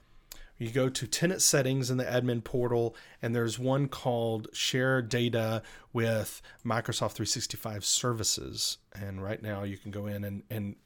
You 0.59 0.71
go 0.71 0.89
to 0.89 1.07
tenant 1.07 1.43
settings 1.43 1.91
in 1.91 1.99
the 1.99 2.05
admin 2.05 2.43
portal, 2.43 2.97
and 3.21 3.35
there's 3.35 3.59
one 3.59 3.89
called 3.89 4.49
Share 4.53 5.03
Data 5.03 5.63
with 5.93 6.41
Microsoft 6.65 7.13
365 7.13 7.85
Services. 7.85 8.79
And 8.95 9.23
right 9.23 9.43
now, 9.43 9.65
you 9.65 9.77
can 9.77 9.91
go 9.91 10.07
in 10.07 10.25
and, 10.25 10.43
and 10.49 10.77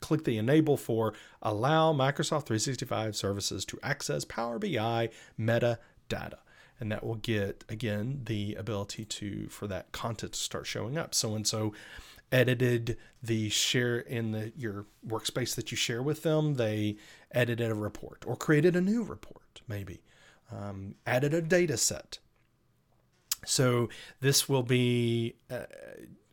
click 0.00 0.24
the 0.24 0.38
enable 0.38 0.76
for 0.76 1.14
allow 1.42 1.92
Microsoft 1.92 2.46
365 2.46 3.16
services 3.16 3.64
to 3.66 3.78
access 3.82 4.24
Power 4.24 4.58
BI 4.58 5.08
metadata. 5.38 6.38
And 6.78 6.90
that 6.90 7.04
will 7.04 7.16
get 7.16 7.64
again 7.68 8.22
the 8.24 8.54
ability 8.54 9.04
to 9.04 9.48
for 9.48 9.66
that 9.66 9.92
content 9.92 10.32
to 10.32 10.38
start 10.38 10.66
showing 10.66 10.96
up. 10.96 11.14
So 11.14 11.34
and 11.34 11.46
so 11.46 11.74
edited 12.32 12.96
the 13.22 13.48
share 13.50 13.98
in 13.98 14.32
the 14.32 14.52
your 14.56 14.86
workspace 15.06 15.54
that 15.56 15.70
you 15.70 15.76
share 15.76 16.02
with 16.02 16.22
them. 16.22 16.54
They 16.54 16.96
edited 17.32 17.70
a 17.70 17.74
report 17.74 18.24
or 18.26 18.36
created 18.36 18.76
a 18.76 18.80
new 18.80 19.02
report, 19.02 19.62
maybe 19.68 20.02
um, 20.52 20.94
added 21.06 21.34
a 21.34 21.42
data 21.42 21.76
set. 21.76 22.18
So 23.46 23.88
this 24.20 24.48
will 24.48 24.62
be 24.62 25.36
uh, 25.50 25.64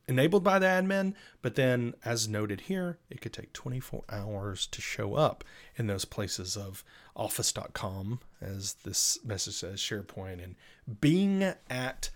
enabled 0.08 0.44
by 0.44 0.60
the 0.60 0.66
admin, 0.66 1.14
but 1.42 1.56
then, 1.56 1.94
as 2.04 2.28
noted 2.28 2.62
here, 2.62 2.98
it 3.10 3.22
could 3.22 3.34
take 3.34 3.54
24 3.54 4.04
hours 4.10 4.68
to 4.68 4.82
show 4.82 5.16
up 5.16 5.44
in 5.76 5.88
those 5.88 6.06
places 6.06 6.58
of 6.58 6.84
office.com, 7.16 8.20
as 8.42 8.76
this 8.84 9.20
message 9.24 9.56
says, 9.56 9.80
SharePoint, 9.80 10.44
and 10.44 10.56
Bing 11.02 11.54
at 11.70 12.10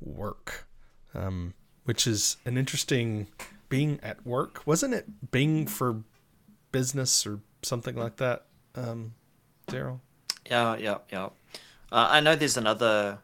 work, 0.00 0.66
um, 1.14 1.54
which 1.84 2.06
is 2.06 2.36
an 2.44 2.56
interesting 2.56 3.28
Bing 3.68 4.00
at 4.02 4.26
work. 4.26 4.66
Wasn't 4.66 4.94
it 4.94 5.30
Bing 5.30 5.66
for 5.66 6.02
business 6.72 7.26
or 7.26 7.40
something 7.62 7.96
like 7.96 8.16
that, 8.16 8.44
um, 8.74 9.14
Daryl? 9.68 10.00
Yeah, 10.48 10.76
yeah, 10.76 10.98
yeah. 11.10 11.26
Uh, 11.90 12.08
I 12.10 12.20
know 12.20 12.36
there's 12.36 12.56
another 12.56 13.18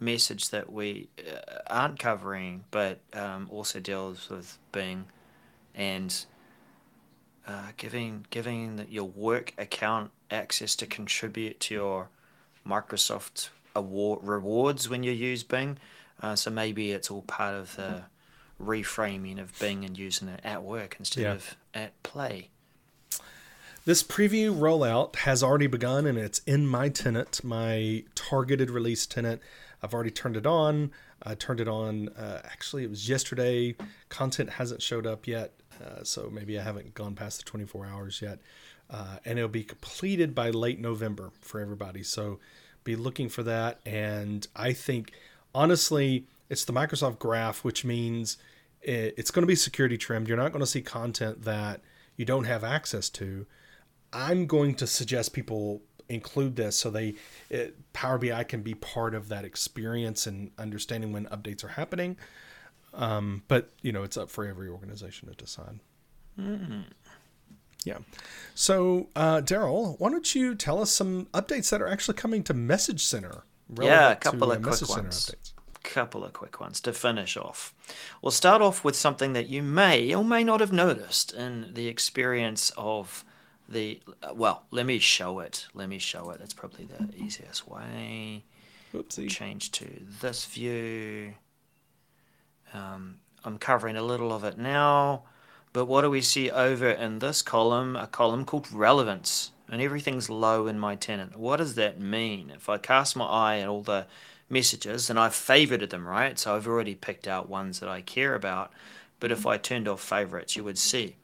message 0.00 0.50
that 0.50 0.72
we 0.72 1.08
uh, 1.18 1.58
aren't 1.68 1.98
covering, 1.98 2.64
but 2.70 3.00
um, 3.12 3.48
also 3.50 3.80
deals 3.80 4.28
with 4.30 4.58
Bing 4.72 5.06
and 5.74 6.24
uh, 7.46 7.68
giving 7.76 8.26
giving 8.30 8.86
your 8.88 9.04
work 9.04 9.54
account 9.58 10.10
access 10.30 10.76
to 10.76 10.86
contribute 10.86 11.60
to 11.60 11.74
your 11.74 12.08
Microsoft 12.66 13.48
award 13.74 14.20
rewards 14.22 14.88
when 14.88 15.02
you 15.02 15.12
use 15.12 15.42
Bing. 15.42 15.78
Uh, 16.20 16.36
so 16.36 16.50
maybe 16.50 16.92
it's 16.92 17.10
all 17.10 17.22
part 17.22 17.54
of 17.54 17.76
the 17.76 18.02
reframing 18.62 19.40
of 19.40 19.56
Bing 19.58 19.84
and 19.84 19.96
using 19.96 20.28
it 20.28 20.40
at 20.44 20.62
work 20.62 20.96
instead 20.98 21.22
yeah. 21.22 21.32
of 21.32 21.56
at 21.72 22.02
play. 22.02 22.50
This 23.88 24.02
preview 24.02 24.54
rollout 24.54 25.16
has 25.16 25.42
already 25.42 25.66
begun 25.66 26.04
and 26.06 26.18
it's 26.18 26.40
in 26.40 26.66
my 26.66 26.90
tenant, 26.90 27.42
my 27.42 28.04
targeted 28.14 28.68
release 28.68 29.06
tenant. 29.06 29.40
I've 29.82 29.94
already 29.94 30.10
turned 30.10 30.36
it 30.36 30.44
on. 30.44 30.90
I 31.22 31.34
turned 31.34 31.58
it 31.58 31.68
on, 31.68 32.10
uh, 32.10 32.42
actually, 32.44 32.84
it 32.84 32.90
was 32.90 33.08
yesterday. 33.08 33.76
Content 34.10 34.50
hasn't 34.50 34.82
showed 34.82 35.06
up 35.06 35.26
yet, 35.26 35.54
uh, 35.82 36.04
so 36.04 36.28
maybe 36.30 36.58
I 36.60 36.64
haven't 36.64 36.92
gone 36.92 37.14
past 37.14 37.38
the 37.38 37.44
24 37.44 37.86
hours 37.86 38.20
yet. 38.20 38.40
Uh, 38.90 39.20
and 39.24 39.38
it'll 39.38 39.48
be 39.48 39.64
completed 39.64 40.34
by 40.34 40.50
late 40.50 40.78
November 40.78 41.30
for 41.40 41.58
everybody. 41.58 42.02
So 42.02 42.40
be 42.84 42.94
looking 42.94 43.30
for 43.30 43.42
that. 43.44 43.80
And 43.86 44.46
I 44.54 44.74
think, 44.74 45.12
honestly, 45.54 46.26
it's 46.50 46.66
the 46.66 46.74
Microsoft 46.74 47.20
Graph, 47.20 47.64
which 47.64 47.86
means 47.86 48.36
it's 48.82 49.30
going 49.30 49.44
to 49.44 49.46
be 49.46 49.56
security 49.56 49.96
trimmed. 49.96 50.28
You're 50.28 50.36
not 50.36 50.52
going 50.52 50.60
to 50.60 50.66
see 50.66 50.82
content 50.82 51.46
that 51.46 51.80
you 52.18 52.26
don't 52.26 52.44
have 52.44 52.62
access 52.62 53.08
to. 53.08 53.46
I'm 54.12 54.46
going 54.46 54.74
to 54.76 54.86
suggest 54.86 55.32
people 55.32 55.82
include 56.08 56.56
this 56.56 56.78
so 56.78 56.90
they 56.90 57.14
it, 57.50 57.76
Power 57.92 58.18
BI 58.18 58.42
can 58.44 58.62
be 58.62 58.74
part 58.74 59.14
of 59.14 59.28
that 59.28 59.44
experience 59.44 60.26
and 60.26 60.50
understanding 60.58 61.12
when 61.12 61.26
updates 61.26 61.62
are 61.64 61.68
happening. 61.68 62.16
Um, 62.94 63.42
but 63.48 63.70
you 63.82 63.92
know, 63.92 64.02
it's 64.02 64.16
up 64.16 64.30
for 64.30 64.46
every 64.46 64.68
organization 64.68 65.28
to 65.28 65.34
decide. 65.34 65.80
Mm. 66.38 66.84
Yeah. 67.84 67.98
So, 68.54 69.08
uh, 69.14 69.40
Daryl, 69.40 69.98
why 69.98 70.10
don't 70.10 70.34
you 70.34 70.54
tell 70.54 70.80
us 70.80 70.90
some 70.90 71.26
updates 71.26 71.70
that 71.70 71.80
are 71.80 71.88
actually 71.88 72.16
coming 72.16 72.42
to 72.44 72.54
Message 72.54 73.04
Center? 73.04 73.44
Yeah, 73.80 74.12
a 74.12 74.16
couple 74.16 74.48
to, 74.48 74.54
of 74.54 74.66
uh, 74.66 74.70
quick 74.70 74.88
ones. 74.88 75.30
A 75.74 75.88
couple 75.88 76.24
of 76.24 76.32
quick 76.32 76.60
ones 76.60 76.80
to 76.80 76.92
finish 76.92 77.36
off. 77.36 77.74
We'll 78.20 78.30
start 78.30 78.62
off 78.62 78.84
with 78.84 78.96
something 78.96 79.32
that 79.34 79.48
you 79.48 79.62
may 79.62 80.12
or 80.14 80.24
may 80.24 80.42
not 80.42 80.60
have 80.60 80.72
noticed 80.72 81.32
in 81.32 81.70
the 81.74 81.86
experience 81.88 82.72
of 82.76 83.24
the 83.68 84.00
well 84.34 84.64
let 84.70 84.86
me 84.86 84.98
show 84.98 85.40
it. 85.40 85.66
Let 85.74 85.88
me 85.88 85.98
show 85.98 86.30
it. 86.30 86.38
That's 86.38 86.54
probably 86.54 86.86
the 86.86 87.14
easiest 87.16 87.68
way. 87.68 88.44
Oopsie. 88.94 89.28
change 89.28 89.70
to 89.72 89.86
this 90.22 90.46
view. 90.46 91.34
Um, 92.72 93.16
I'm 93.44 93.58
covering 93.58 93.96
a 93.96 94.02
little 94.02 94.32
of 94.32 94.44
it 94.44 94.58
now 94.58 95.24
but 95.72 95.86
what 95.86 96.02
do 96.02 96.10
we 96.10 96.22
see 96.22 96.50
over 96.50 96.88
in 96.88 97.18
this 97.18 97.42
column? 97.42 97.94
A 97.96 98.06
column 98.06 98.44
called 98.44 98.72
relevance 98.72 99.52
and 99.68 99.82
everything's 99.82 100.30
low 100.30 100.66
in 100.66 100.78
my 100.78 100.94
tenant. 100.94 101.36
What 101.36 101.58
does 101.58 101.74
that 101.74 102.00
mean? 102.00 102.50
If 102.54 102.68
I 102.68 102.78
cast 102.78 103.16
my 103.16 103.26
eye 103.26 103.58
at 103.58 103.68
all 103.68 103.82
the 103.82 104.06
messages 104.48 105.10
and 105.10 105.18
I've 105.18 105.34
favorited 105.34 105.90
them 105.90 106.08
right? 106.08 106.38
So 106.38 106.56
I've 106.56 106.66
already 106.66 106.94
picked 106.94 107.28
out 107.28 107.48
ones 107.48 107.80
that 107.80 107.88
I 107.88 108.00
care 108.00 108.34
about 108.34 108.72
but 109.20 109.30
if 109.30 109.46
I 109.46 109.58
turned 109.58 109.88
off 109.88 110.00
favorites 110.00 110.56
you 110.56 110.64
would 110.64 110.78
see 110.78 111.16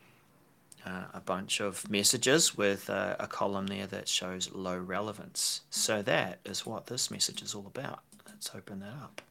uh, 0.87 1.05
a 1.15 1.21
bunch 1.21 1.61
of 1.61 1.89
messages 1.91 2.57
with 2.57 2.91
uh, 2.91 3.17
a 3.19 3.27
column 3.27 3.67
there 3.67 3.87
that 3.87 4.09
shows 4.09 4.51
low 4.53 4.77
relevance. 4.77 5.63
So 5.71 6.03
that 6.03 6.41
is 6.45 6.67
what 6.67 6.87
this 6.87 7.11
message 7.11 7.43
is 7.43 7.55
all 7.55 7.67
about. 7.67 8.01
Let's 8.29 8.51
open 8.55 8.81
that 8.81 8.95
up 9.03 9.23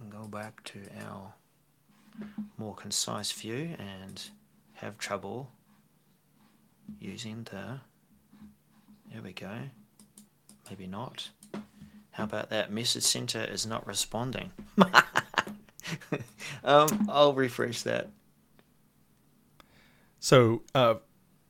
and 0.00 0.10
go 0.10 0.26
back 0.26 0.62
to 0.64 0.80
our 1.06 1.34
more 2.58 2.74
concise 2.74 3.32
view 3.32 3.74
and 3.78 4.22
have 4.74 4.98
trouble 4.98 5.50
using 7.00 7.46
the 7.50 7.80
there 9.12 9.22
we 9.22 9.32
go 9.32 9.50
maybe 10.68 10.86
not 10.86 11.28
how 12.12 12.24
about 12.24 12.50
that 12.50 12.70
message 12.70 13.02
center 13.02 13.42
is 13.44 13.66
not 13.66 13.86
responding 13.86 14.50
um, 16.64 17.06
I'll 17.08 17.32
refresh 17.32 17.82
that 17.82 18.08
so, 20.24 20.62
uh, 20.74 20.94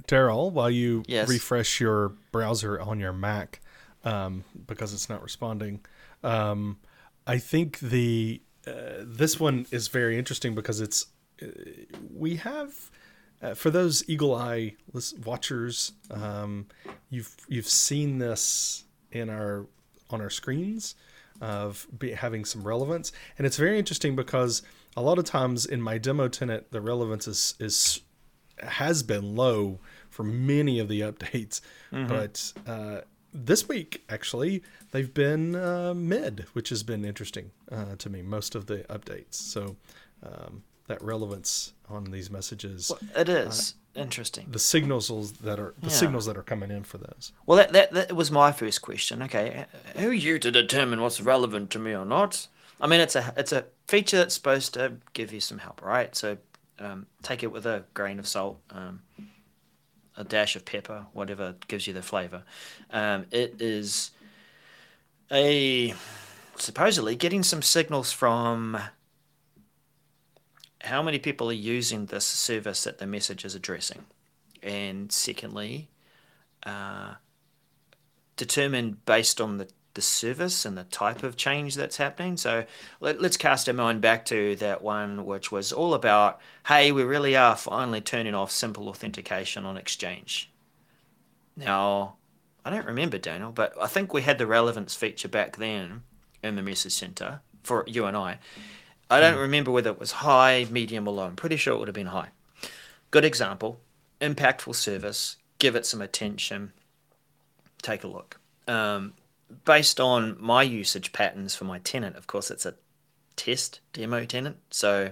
Daryl, 0.09 0.51
while 0.51 0.69
you 0.69 1.05
yes. 1.07 1.29
refresh 1.29 1.79
your 1.79 2.09
browser 2.33 2.81
on 2.81 2.99
your 2.99 3.13
Mac 3.13 3.61
um, 4.03 4.43
because 4.67 4.93
it's 4.93 5.09
not 5.09 5.23
responding, 5.23 5.79
um, 6.25 6.79
I 7.25 7.39
think 7.39 7.79
the 7.79 8.43
uh, 8.67 9.05
this 9.05 9.39
one 9.39 9.67
is 9.71 9.87
very 9.87 10.19
interesting 10.19 10.57
because 10.57 10.81
it's 10.81 11.07
uh, 11.41 11.47
we 12.13 12.35
have 12.35 12.91
uh, 13.41 13.55
for 13.55 13.71
those 13.71 14.03
eagle 14.09 14.35
eye 14.35 14.75
watchers, 15.25 15.93
um, 16.11 16.67
you've 17.11 17.37
you've 17.47 17.69
seen 17.69 18.19
this 18.19 18.83
in 19.13 19.31
our 19.31 19.69
on 20.11 20.21
our 20.21 20.31
screens 20.31 20.97
of 21.41 21.87
be, 21.97 22.11
having 22.11 22.45
some 22.45 22.67
relevance, 22.67 23.13
and 23.39 23.47
it's 23.47 23.57
very 23.57 23.79
interesting 23.79 24.17
because 24.17 24.63
a 24.97 25.01
lot 25.01 25.21
of 25.21 25.25
times 25.25 25.65
in 25.65 25.81
my 25.81 25.97
demo 25.97 26.27
tenant, 26.27 26.73
the 26.73 26.81
relevance 26.81 27.29
is 27.29 27.55
is 27.61 28.01
has 28.59 29.03
been 29.03 29.35
low 29.37 29.79
for 30.11 30.23
many 30.23 30.79
of 30.79 30.89
the 30.89 31.01
updates, 31.01 31.61
mm-hmm. 31.93 32.07
but 32.07 32.53
uh, 32.67 33.01
this 33.33 33.69
week 33.69 34.05
actually 34.09 34.63
they've 34.93 35.13
been 35.13 35.57
uh, 35.57 35.93
mid, 35.95 36.47
which 36.53 36.69
has 36.69 36.83
been 36.83 37.05
interesting 37.05 37.51
uh, 37.71 37.97
to 37.99 38.09
me. 38.09 38.23
Most 38.23 38.55
of 38.55 38.67
the 38.67 38.79
updates, 38.91 39.35
so 39.35 39.77
um, 40.23 40.63
that 40.87 41.03
relevance 41.03 41.73
on 41.89 42.05
these 42.05 42.31
messages. 42.31 42.91
Well, 42.91 43.21
it 43.21 43.29
is 43.29 43.75
uh, 43.97 44.01
interesting. 44.01 44.47
The 44.51 44.59
signals 44.59 45.33
that 45.33 45.59
are 45.59 45.75
the 45.81 45.89
yeah. 45.89 45.93
signals 45.93 46.27
that 46.27 46.37
are 46.37 46.43
coming 46.43 46.71
in 46.71 46.85
for 46.85 46.99
those. 46.99 47.33
Well, 47.47 47.59
that, 47.59 47.73
that 47.73 47.93
that 47.93 48.17
was 48.17 48.31
my 48.31 48.53
first 48.53 48.83
question. 48.83 49.23
Okay, 49.23 49.67
who 49.97 50.09
are 50.11 50.13
you 50.13 50.39
to 50.39 50.51
determine 50.51 51.01
what's 51.01 51.21
relevant 51.21 51.71
to 51.71 51.79
me 51.79 51.95
or 51.95 52.05
not? 52.05 52.47
I 52.81 52.87
mean, 52.87 53.01
it's 53.01 53.17
a 53.17 53.33
it's 53.37 53.53
a 53.53 53.65
feature 53.89 54.19
that's 54.19 54.35
supposed 54.35 54.75
to 54.75 54.95
give 55.13 55.33
you 55.33 55.41
some 55.41 55.59
help, 55.59 55.83
right? 55.83 56.15
So 56.15 56.39
um, 56.79 57.07
take 57.23 57.43
it 57.43 57.53
with 57.53 57.67
a 57.67 57.85
grain 57.95 58.19
of 58.19 58.27
salt, 58.27 58.61
um, 58.71 59.03
a 60.17 60.25
dash 60.25 60.57
of 60.57 60.65
pepper, 60.65 61.07
whatever 61.13 61.57
gives 61.69 61.87
you 61.87 61.93
the 61.93 62.03
flavor. 62.03 62.43
Um, 62.91 63.27
it 63.31 63.61
is 63.61 64.11
a 65.31 65.95
supposedly 66.57 67.17
getting 67.17 67.43
some 67.43 67.63
signals 67.63 68.13
from 68.13 68.79
how 70.81 71.03
many 71.03 71.19
people 71.19 71.49
are 71.49 71.53
using 71.53 72.07
this 72.07 72.27
service 72.27 72.85
that 72.85 72.99
the 72.99 73.07
message 73.07 73.45
is 73.45 73.55
addressing, 73.55 74.05
and 74.63 75.11
secondly, 75.11 75.89
uh, 76.65 77.15
determined 78.37 79.05
based 79.07 79.41
on 79.41 79.59
the 79.59 79.69
the 79.95 80.03
service 80.03 80.65
and 80.65 80.77
the 80.77 80.85
type 80.85 81.23
of 81.23 81.37
change 81.37 81.75
that's 81.75 81.97
happening. 81.97 82.37
So 82.37 82.65
let, 83.01 83.19
us 83.21 83.37
cast 83.37 83.69
our 83.69 83.75
mind 83.75 84.01
back 84.01 84.25
to 84.27 84.57
that 84.57 84.83
one, 84.83 85.25
which 85.25 85.51
was 85.51 85.73
all 85.73 85.95
about 85.95 86.41
hey, 86.67 86.93
we 86.93 87.03
really 87.03 87.37
are 87.37 87.57
finally 87.57 88.01
turning 88.01 88.35
off 88.35 88.51
simple 88.51 88.89
authentication 88.89 89.67
on 89.67 89.77
Exchange. 89.77 90.51
Now, 91.57 92.17
I 92.65 92.71
don't 92.71 92.87
remember, 92.87 93.19
Daniel, 93.19 93.53
but 93.53 93.75
I 93.81 93.87
think 93.87 94.13
we 94.13 94.23
had 94.23 94.39
the 94.39 94.47
relevance 94.47 94.95
feature 94.95 95.29
back 95.29 95.57
then 95.57 96.03
in 96.43 96.57
the 96.57 96.63
message 96.63 96.95
center 96.95 97.41
for 97.63 97.85
you 97.87 98.07
and 98.07 98.17
I. 98.17 98.39
I 99.11 99.21
don't 99.21 99.35
hmm. 99.35 99.41
remember 99.41 99.71
whether 99.71 99.91
it 99.91 100.01
was 100.01 100.13
high, 100.13 100.67
medium, 100.71 101.07
or 101.07 101.15
low. 101.15 101.25
I'm 101.27 101.37
pretty 101.37 101.57
sure 101.57 101.75
it 101.75 101.79
would 101.79 101.89
have 101.89 101.95
been 101.95 102.07
high. 102.07 102.29
Good 103.11 103.25
example, 103.25 103.81
impactful 104.21 104.75
service, 104.75 105.37
give 105.59 105.77
it 105.77 105.87
some 105.87 106.01
attention, 106.01 106.73
take 107.83 108.03
a 108.03 108.09
look. 108.09 108.41
Um, 108.67 109.13
based 109.65 110.01
on 110.01 110.37
my 110.41 110.63
usage 110.63 111.13
patterns 111.13 111.55
for 111.55 111.65
my 111.65 111.79
tenant, 111.79 112.17
of 112.17 112.27
course, 112.27 112.51
it's 112.51 112.67
a 112.67 112.75
test 113.37 113.81
demo 113.93 114.25
tenant, 114.25 114.57
so 114.71 115.11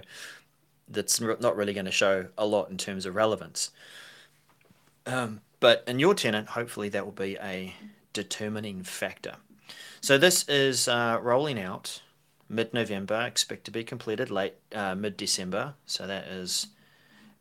that's 0.87 1.19
not 1.19 1.55
really 1.55 1.73
going 1.73 1.85
to 1.85 1.91
show 1.91 2.27
a 2.37 2.45
lot 2.45 2.69
in 2.69 2.77
terms 2.77 3.05
of 3.05 3.15
relevance. 3.15 3.71
Um, 5.05 5.41
but 5.59 5.83
in 5.87 5.99
your 5.99 6.13
tenant, 6.13 6.49
hopefully 6.49 6.89
that 6.89 7.05
will 7.05 7.13
be 7.13 7.37
a 7.41 7.73
determining 8.11 8.83
factor. 8.83 9.35
So 10.01 10.17
this 10.17 10.47
is 10.49 10.87
uh, 10.87 11.19
rolling 11.21 11.59
out 11.59 12.01
mid-November. 12.49 13.21
Expect 13.21 13.63
to 13.65 13.71
be 13.71 13.83
completed 13.83 14.29
late 14.29 14.55
uh, 14.75 14.95
mid-December. 14.95 15.73
So 15.85 16.05
that 16.07 16.25
is 16.27 16.67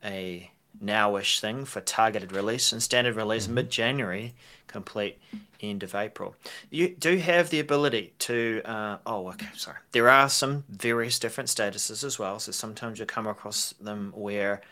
a 0.05 0.50
nowish 0.81 1.41
thing 1.41 1.65
for 1.65 1.81
targeted 1.81 2.33
release 2.33 2.73
and 2.73 2.83
standard 2.83 3.17
release 3.17 3.45
mm-hmm. 3.45 3.55
mid-January, 3.55 4.35
complete 4.67 5.19
end 5.61 5.83
of 5.83 5.95
April. 5.95 6.35
You 6.71 6.89
do 6.89 7.17
have 7.19 7.51
the 7.51 7.61
ability 7.61 8.13
to. 8.21 8.63
Uh, 8.65 8.99
oh, 9.07 9.29
okay, 9.29 9.49
sorry. 9.55 9.79
There 9.93 10.09
are 10.09 10.29
some 10.29 10.65
various 10.69 11.19
different 11.19 11.49
statuses 11.49 12.05
as 12.05 12.19
well. 12.19 12.39
So 12.39 12.53
sometimes 12.53 12.99
you 12.99 13.07
come 13.07 13.27
across 13.27 13.75
them 13.81 14.13
where 14.15 14.63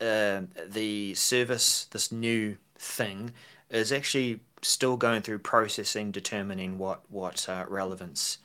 uh, 0.00 0.42
the 0.68 1.14
service, 1.14 1.86
this 1.90 2.12
new 2.12 2.56
thing, 2.78 3.32
is 3.70 3.92
actually 3.92 4.40
still 4.62 4.96
going 4.96 5.22
through 5.22 5.38
processing, 5.38 6.10
determining 6.10 6.78
what 6.78 7.00
what 7.08 7.48
uh, 7.48 7.64
relevance 7.68 8.38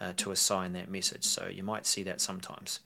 uh, 0.00 0.12
to 0.16 0.30
assign 0.32 0.72
that 0.72 0.90
message. 0.90 1.24
So 1.24 1.48
you 1.52 1.62
might 1.62 1.86
see 1.86 2.02
that 2.04 2.20
sometimes, 2.20 2.80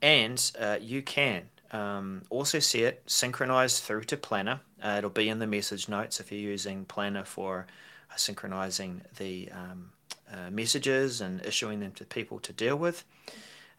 and 0.00 0.50
uh, 0.58 0.78
you 0.80 1.02
can 1.02 1.48
um, 1.72 2.22
also 2.30 2.58
see 2.58 2.82
it 2.82 3.02
synchronized 3.06 3.82
through 3.82 4.04
to 4.04 4.16
Planner. 4.16 4.60
Uh, 4.82 4.96
it'll 4.98 5.10
be 5.10 5.28
in 5.28 5.38
the 5.38 5.46
message 5.46 5.88
notes 5.88 6.20
if 6.20 6.32
you're 6.32 6.40
using 6.40 6.84
Planner 6.84 7.24
for 7.24 7.66
uh, 8.10 8.16
synchronizing 8.16 9.02
the 9.18 9.50
um, 9.52 9.90
uh, 10.32 10.50
messages 10.50 11.20
and 11.20 11.44
issuing 11.44 11.80
them 11.80 11.92
to 11.92 12.04
people 12.04 12.38
to 12.40 12.52
deal 12.52 12.76
with. 12.76 13.04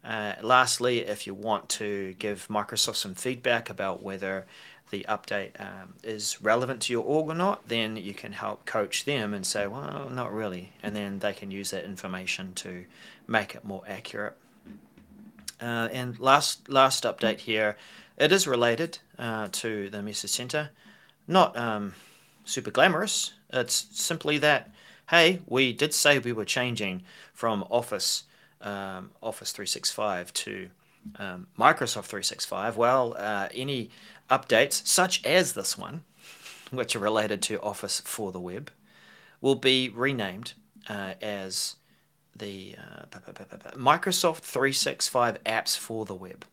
Uh, 0.03 0.33
lastly, 0.41 0.99
if 0.99 1.27
you 1.27 1.33
want 1.33 1.67
to 1.69 2.15
give 2.19 2.47
Microsoft 2.47 2.95
some 2.95 3.15
feedback 3.15 3.69
about 3.69 4.01
whether 4.01 4.45
the 4.91 5.05
update 5.07 5.59
um, 5.59 5.93
is 6.03 6.41
relevant 6.41 6.81
to 6.81 6.93
your 6.93 7.03
org 7.03 7.29
or 7.29 7.35
not, 7.35 7.67
then 7.67 7.95
you 7.97 8.13
can 8.13 8.31
help 8.31 8.65
coach 8.65 9.05
them 9.05 9.33
and 9.33 9.45
say, 9.45 9.67
well, 9.67 10.09
not 10.09 10.33
really. 10.33 10.71
And 10.81 10.95
then 10.95 11.19
they 11.19 11.33
can 11.33 11.51
use 11.51 11.71
that 11.71 11.85
information 11.85 12.53
to 12.55 12.85
make 13.27 13.55
it 13.55 13.63
more 13.63 13.83
accurate. 13.87 14.35
Uh, 15.61 15.89
and 15.91 16.19
last 16.19 16.69
last 16.69 17.03
update 17.03 17.39
here, 17.39 17.77
it 18.17 18.31
is 18.31 18.47
related 18.47 18.99
uh, 19.17 19.49
to 19.51 19.89
the 19.89 20.01
Message 20.01 20.31
Center. 20.31 20.69
Not 21.27 21.57
um, 21.57 21.93
super 22.45 22.71
glamorous. 22.71 23.33
It's 23.51 23.87
simply 23.91 24.37
that, 24.39 24.71
hey, 25.09 25.41
we 25.45 25.73
did 25.73 25.93
say 25.93 26.19
we 26.19 26.33
were 26.33 26.45
changing 26.45 27.03
from 27.33 27.65
Office 27.69 28.23
um, 28.61 29.11
Office 29.21 29.51
365 29.51 30.33
to 30.33 30.69
um, 31.17 31.47
Microsoft 31.57 32.05
365. 32.05 32.77
Well, 32.77 33.15
uh, 33.17 33.47
any 33.53 33.89
updates, 34.29 34.85
such 34.85 35.25
as 35.25 35.53
this 35.53 35.77
one, 35.77 36.03
which 36.71 36.95
are 36.95 36.99
related 36.99 37.41
to 37.43 37.61
Office 37.61 38.01
for 38.01 38.31
the 38.31 38.39
web, 38.39 38.71
will 39.41 39.55
be 39.55 39.89
renamed 39.89 40.53
uh, 40.89 41.13
as 41.21 41.75
the 42.35 42.75
uh, 42.77 43.05
Microsoft 43.75 44.39
365 44.39 45.43
apps 45.43 45.77
for 45.77 46.05
the 46.05 46.15
web. 46.15 46.45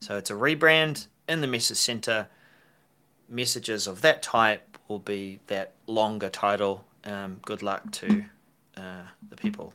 So 0.00 0.16
it's 0.16 0.30
a 0.30 0.34
rebrand 0.34 1.06
in 1.28 1.40
the 1.40 1.46
Message 1.46 1.76
Center. 1.76 2.28
Messages 3.28 3.86
of 3.86 4.00
that 4.02 4.22
type 4.22 4.78
will 4.88 4.98
be 4.98 5.40
that 5.46 5.74
longer 5.86 6.28
title. 6.28 6.84
Um, 7.04 7.40
good 7.44 7.62
luck 7.62 7.90
to 7.92 8.24
uh, 8.76 9.02
the 9.28 9.36
people, 9.36 9.72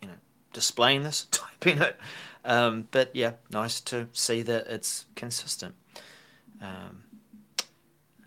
you 0.00 0.08
know, 0.08 0.14
displaying 0.52 1.02
this, 1.02 1.26
typing 1.30 1.80
it. 1.80 1.98
Um, 2.44 2.86
but 2.92 3.14
yeah, 3.14 3.32
nice 3.50 3.80
to 3.82 4.08
see 4.12 4.42
that 4.42 4.68
it's 4.68 5.06
consistent. 5.16 5.74
Um, 6.62 7.02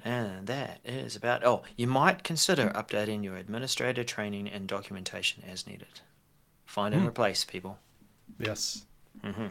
and 0.09 0.47
that 0.47 0.79
is 0.83 1.15
about. 1.15 1.45
Oh, 1.45 1.61
you 1.75 1.87
might 1.87 2.23
consider 2.23 2.69
updating 2.69 3.23
your 3.23 3.37
administrator 3.37 4.03
training 4.03 4.47
and 4.49 4.67
documentation 4.67 5.43
as 5.49 5.67
needed. 5.67 6.01
Find 6.65 6.93
and 6.93 7.03
mm. 7.03 7.07
replace 7.09 7.45
people. 7.45 7.77
Yes. 8.39 8.85
Mm-hmm. 9.23 9.47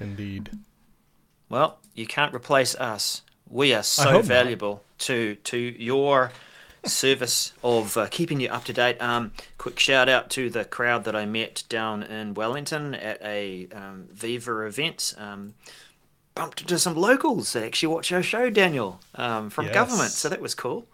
Indeed. 0.00 0.50
Well, 1.48 1.78
you 1.94 2.06
can't 2.06 2.34
replace 2.34 2.74
us. 2.74 3.22
We 3.48 3.74
are 3.74 3.82
so 3.82 4.22
valuable 4.22 4.74
not. 4.74 4.98
to 5.00 5.36
to 5.36 5.58
your 5.58 6.32
service 6.84 7.52
of 7.62 7.96
uh, 7.96 8.06
keeping 8.10 8.40
you 8.40 8.48
up 8.48 8.64
to 8.64 8.72
date. 8.72 9.00
Um, 9.00 9.32
quick 9.56 9.78
shout 9.78 10.08
out 10.08 10.28
to 10.30 10.50
the 10.50 10.64
crowd 10.64 11.04
that 11.04 11.16
I 11.16 11.24
met 11.24 11.62
down 11.68 12.02
in 12.02 12.34
Wellington 12.34 12.94
at 12.94 13.22
a 13.22 13.68
um, 13.72 14.08
Viva 14.12 14.66
event. 14.66 15.14
Um, 15.16 15.54
bumped 16.34 16.60
into 16.60 16.78
some 16.78 16.96
locals 16.96 17.52
that 17.52 17.64
actually 17.64 17.94
watch 17.94 18.12
our 18.12 18.22
show, 18.22 18.50
Daniel, 18.50 19.00
um, 19.14 19.50
from 19.50 19.66
yes. 19.66 19.74
government. 19.74 20.10
So 20.10 20.28
that 20.28 20.40
was 20.40 20.54
cool. 20.54 20.86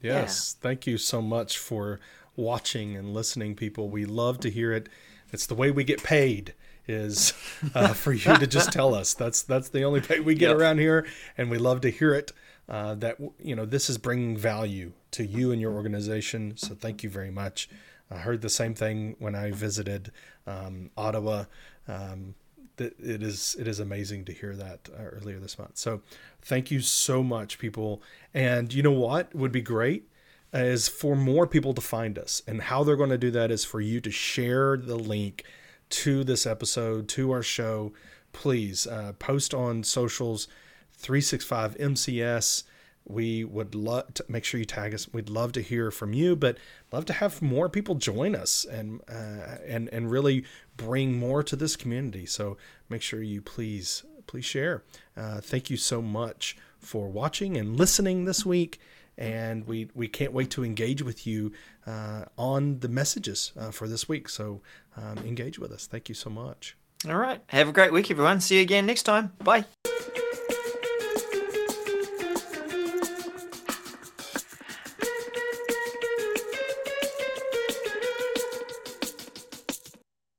Yes, 0.00 0.56
yeah. 0.56 0.68
thank 0.68 0.86
you 0.86 0.98
so 0.98 1.22
much 1.22 1.58
for 1.58 2.00
watching 2.34 2.96
and 2.96 3.14
listening, 3.14 3.54
people. 3.54 3.88
We 3.88 4.04
love 4.04 4.40
to 4.40 4.50
hear 4.50 4.72
it. 4.72 4.88
It's 5.32 5.46
the 5.46 5.54
way 5.54 5.70
we 5.70 5.84
get 5.84 6.02
paid 6.02 6.54
is 6.88 7.32
uh, 7.74 7.88
for 7.94 8.12
you 8.12 8.36
to 8.36 8.46
just 8.46 8.72
tell 8.72 8.94
us. 8.94 9.14
That's 9.14 9.42
that's 9.42 9.68
the 9.68 9.84
only 9.84 10.00
pay 10.00 10.20
we 10.20 10.34
get 10.34 10.50
yep. 10.50 10.58
around 10.58 10.78
here, 10.78 11.06
and 11.38 11.50
we 11.50 11.58
love 11.58 11.80
to 11.82 11.90
hear 11.90 12.14
it. 12.14 12.32
Uh, 12.68 12.94
that 12.96 13.18
you 13.38 13.54
know 13.54 13.64
this 13.64 13.88
is 13.88 13.98
bringing 13.98 14.36
value 14.36 14.92
to 15.12 15.24
you 15.24 15.52
and 15.52 15.60
your 15.60 15.72
organization. 15.72 16.56
So 16.56 16.74
thank 16.74 17.02
you 17.02 17.10
very 17.10 17.30
much. 17.30 17.68
I 18.10 18.18
heard 18.18 18.42
the 18.42 18.50
same 18.50 18.74
thing 18.74 19.16
when 19.18 19.34
I 19.34 19.52
visited 19.52 20.12
um, 20.46 20.90
Ottawa. 20.96 21.44
Um, 21.88 22.34
that 22.76 22.98
it 22.98 23.22
is 23.22 23.56
it 23.58 23.68
is 23.68 23.80
amazing 23.80 24.24
to 24.26 24.32
hear 24.32 24.54
that 24.56 24.88
uh, 24.92 25.02
earlier 25.02 25.38
this 25.38 25.58
month. 25.58 25.78
So 25.78 26.02
thank 26.40 26.70
you 26.70 26.80
so 26.80 27.22
much, 27.22 27.58
people. 27.58 28.02
And 28.32 28.72
you 28.72 28.82
know 28.82 28.92
what 28.92 29.34
would 29.34 29.52
be 29.52 29.62
great 29.62 30.08
is 30.52 30.88
for 30.88 31.16
more 31.16 31.46
people 31.46 31.74
to 31.74 31.80
find 31.80 32.18
us. 32.18 32.42
And 32.46 32.62
how 32.62 32.84
they're 32.84 32.96
going 32.96 33.10
to 33.10 33.18
do 33.18 33.30
that 33.30 33.50
is 33.50 33.64
for 33.64 33.80
you 33.80 34.00
to 34.00 34.10
share 34.10 34.76
the 34.76 34.96
link 34.96 35.44
to 35.90 36.24
this 36.24 36.46
episode, 36.46 37.08
to 37.08 37.30
our 37.30 37.42
show. 37.42 37.92
Please 38.32 38.86
uh, 38.86 39.12
post 39.18 39.54
on 39.54 39.82
socials 39.82 40.48
365 40.92 41.76
MCS. 41.78 42.64
We 43.04 43.44
would 43.44 43.74
love 43.74 44.14
to 44.14 44.24
make 44.28 44.44
sure 44.44 44.58
you 44.58 44.64
tag 44.64 44.94
us. 44.94 45.12
We'd 45.12 45.28
love 45.28 45.52
to 45.52 45.60
hear 45.60 45.90
from 45.90 46.12
you, 46.12 46.36
but 46.36 46.58
love 46.92 47.04
to 47.06 47.12
have 47.12 47.42
more 47.42 47.68
people 47.68 47.96
join 47.96 48.34
us 48.34 48.64
and 48.64 49.00
uh, 49.08 49.58
and 49.66 49.88
and 49.92 50.10
really 50.10 50.44
bring 50.76 51.18
more 51.18 51.42
to 51.42 51.56
this 51.56 51.76
community. 51.76 52.26
So 52.26 52.56
make 52.88 53.02
sure 53.02 53.22
you 53.22 53.42
please 53.42 54.04
please 54.26 54.44
share. 54.44 54.84
Uh, 55.16 55.40
thank 55.40 55.68
you 55.68 55.76
so 55.76 56.00
much 56.00 56.56
for 56.78 57.08
watching 57.08 57.56
and 57.56 57.76
listening 57.76 58.24
this 58.24 58.46
week 58.46 58.80
and 59.18 59.66
we 59.66 59.88
we 59.94 60.08
can't 60.08 60.32
wait 60.32 60.50
to 60.50 60.64
engage 60.64 61.02
with 61.02 61.26
you 61.26 61.52
uh, 61.86 62.24
on 62.38 62.80
the 62.80 62.88
messages 62.88 63.52
uh, 63.58 63.70
for 63.70 63.86
this 63.86 64.08
week. 64.08 64.28
So 64.28 64.62
um, 64.96 65.18
engage 65.18 65.58
with 65.58 65.72
us. 65.72 65.86
Thank 65.86 66.08
you 66.08 66.14
so 66.14 66.30
much. 66.30 66.76
All 67.08 67.16
right. 67.16 67.40
Have 67.48 67.68
a 67.68 67.72
great 67.72 67.92
week, 67.92 68.10
everyone. 68.10 68.40
See 68.40 68.56
you 68.56 68.62
again 68.62 68.86
next 68.86 69.02
time. 69.02 69.32
Bye. 69.42 69.64